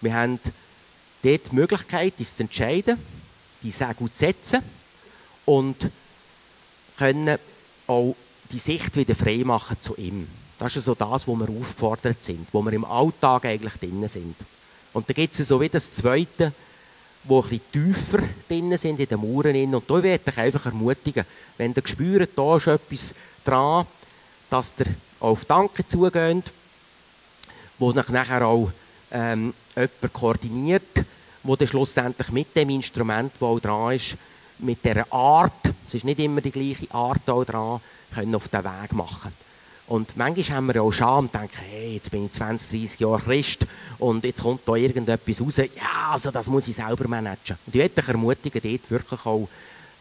Wir 0.00 0.14
haben 0.14 0.38
dort 1.22 1.50
die 1.50 1.54
Möglichkeit, 1.54 2.14
uns 2.18 2.36
zu 2.36 2.42
entscheiden, 2.42 2.98
die 3.62 3.70
Segel 3.70 4.10
zu 4.10 4.18
setzen 4.18 4.62
und 5.44 5.90
können 6.98 7.38
auch 7.86 8.14
die 8.52 8.58
Sicht 8.58 8.94
wieder 8.96 9.14
frei 9.14 9.42
machen 9.44 9.76
zu 9.80 9.96
ihm. 9.96 10.28
Das 10.58 10.76
ist 10.76 10.84
so 10.84 10.94
das, 10.94 11.26
wo 11.26 11.34
wir 11.36 11.48
aufgefordert 11.48 12.22
sind, 12.22 12.48
wo 12.52 12.62
wir 12.62 12.72
im 12.72 12.84
Alltag 12.84 13.44
eigentlich 13.44 13.74
drin 13.74 14.06
sind. 14.08 14.36
Und 14.92 15.08
da 15.08 15.12
gibt 15.12 15.38
es 15.38 15.48
so 15.48 15.60
wie 15.60 15.68
das 15.68 15.92
Zweite, 15.92 16.52
wo 17.24 17.42
ein 17.42 17.48
bisschen 17.48 17.72
tiefer 17.72 18.22
drin 18.48 18.76
sind 18.78 19.00
in 19.00 19.08
den 19.08 19.20
Mauern. 19.20 19.74
Und 19.74 19.90
da 19.90 20.02
werde 20.02 20.30
ich 20.30 20.38
einfach 20.38 20.66
ermutigen, 20.66 21.24
wenn 21.58 21.74
ihr 21.74 21.82
spürt, 21.86 22.30
da 22.36 22.56
ist 22.56 22.66
etwas 22.68 23.14
dran, 23.44 23.86
dass 24.48 24.72
ihr 24.78 24.86
auf 25.20 25.44
Danke 25.44 25.86
zugeht, 25.86 26.52
wo 27.78 27.92
sich 27.92 28.08
nachher 28.08 28.46
auch 28.46 28.70
ähm, 29.10 29.54
jemand 29.74 30.12
koordiniert, 30.12 31.04
wo 31.42 31.56
dann 31.56 31.68
schlussendlich 31.68 32.30
mit 32.32 32.54
dem 32.56 32.70
Instrument, 32.70 33.32
das 33.34 33.42
auch 33.42 33.60
dran 33.60 33.94
ist, 33.94 34.16
mit 34.58 34.84
dieser 34.84 35.10
Art, 35.12 35.52
es 35.86 35.94
ist 35.94 36.04
nicht 36.04 36.18
immer 36.20 36.40
die 36.40 36.50
gleiche 36.50 36.92
Art 36.94 37.28
auch 37.28 37.44
dran, 37.44 37.80
können 38.14 38.34
auf 38.34 38.48
den 38.48 38.64
Weg 38.64 38.92
machen. 38.92 39.32
Und 39.88 40.16
manchmal 40.16 40.56
haben 40.56 40.66
wir 40.74 40.82
auch 40.82 40.90
Scham 40.90 41.26
und 41.26 41.34
denken, 41.34 41.60
hey, 41.60 41.94
jetzt 41.94 42.10
bin 42.10 42.24
ich 42.24 42.32
20, 42.32 42.70
30 42.70 43.00
Jahre 43.00 43.20
Christ 43.20 43.66
und 43.98 44.24
jetzt 44.24 44.42
kommt 44.42 44.62
da 44.66 44.74
irgendetwas 44.74 45.40
raus. 45.40 45.56
Ja, 45.58 46.10
also 46.10 46.32
das 46.32 46.48
muss 46.48 46.66
ich 46.66 46.74
selber 46.74 47.06
managen. 47.06 47.56
Und 47.66 47.74
ich 47.74 47.82
möchte 47.82 48.00
dich 48.00 48.08
ermutigen, 48.08 48.60
dort 48.62 48.90
wirklich 48.90 49.26
auch 49.26 49.48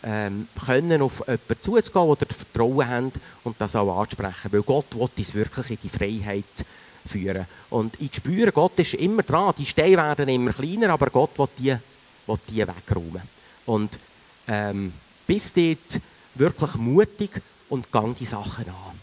ähm, 0.03 0.47
können 0.65 1.01
auf 1.01 1.19
jemanden 1.19 1.62
zuzugehen, 1.62 2.05
oder 2.05 2.25
Vertrauen 2.27 2.88
haben 2.88 3.12
und 3.43 3.55
das 3.60 3.75
auch 3.75 4.01
ansprechen. 4.01 4.51
Weil 4.51 4.62
Gott 4.62 4.93
will 4.93 5.10
uns 5.17 5.34
wirklich 5.34 5.71
in 5.71 5.77
die 5.84 5.89
Freiheit 5.89 6.65
führen. 7.08 7.45
Und 7.69 7.99
ich 8.01 8.15
spüre, 8.15 8.51
Gott 8.51 8.77
ist 8.79 8.95
immer 8.95 9.23
dran. 9.23 9.53
Die 9.58 9.65
Steine 9.65 9.97
werden 9.97 10.29
immer 10.29 10.53
kleiner, 10.53 10.89
aber 10.89 11.10
Gott 11.10 11.38
will 11.38 11.49
die, 11.58 11.75
will 12.27 12.39
die 12.49 12.67
wegräumen. 12.67 13.21
Und 13.65 13.97
ähm, 14.47 14.93
bist 15.25 15.58
dort 15.58 16.01
wirklich 16.36 16.75
mutig 16.75 17.41
und 17.69 17.91
gang 17.91 18.15
die 18.15 18.25
Sachen 18.25 18.65
an. 18.65 18.99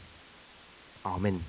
Amen. 1.05 1.45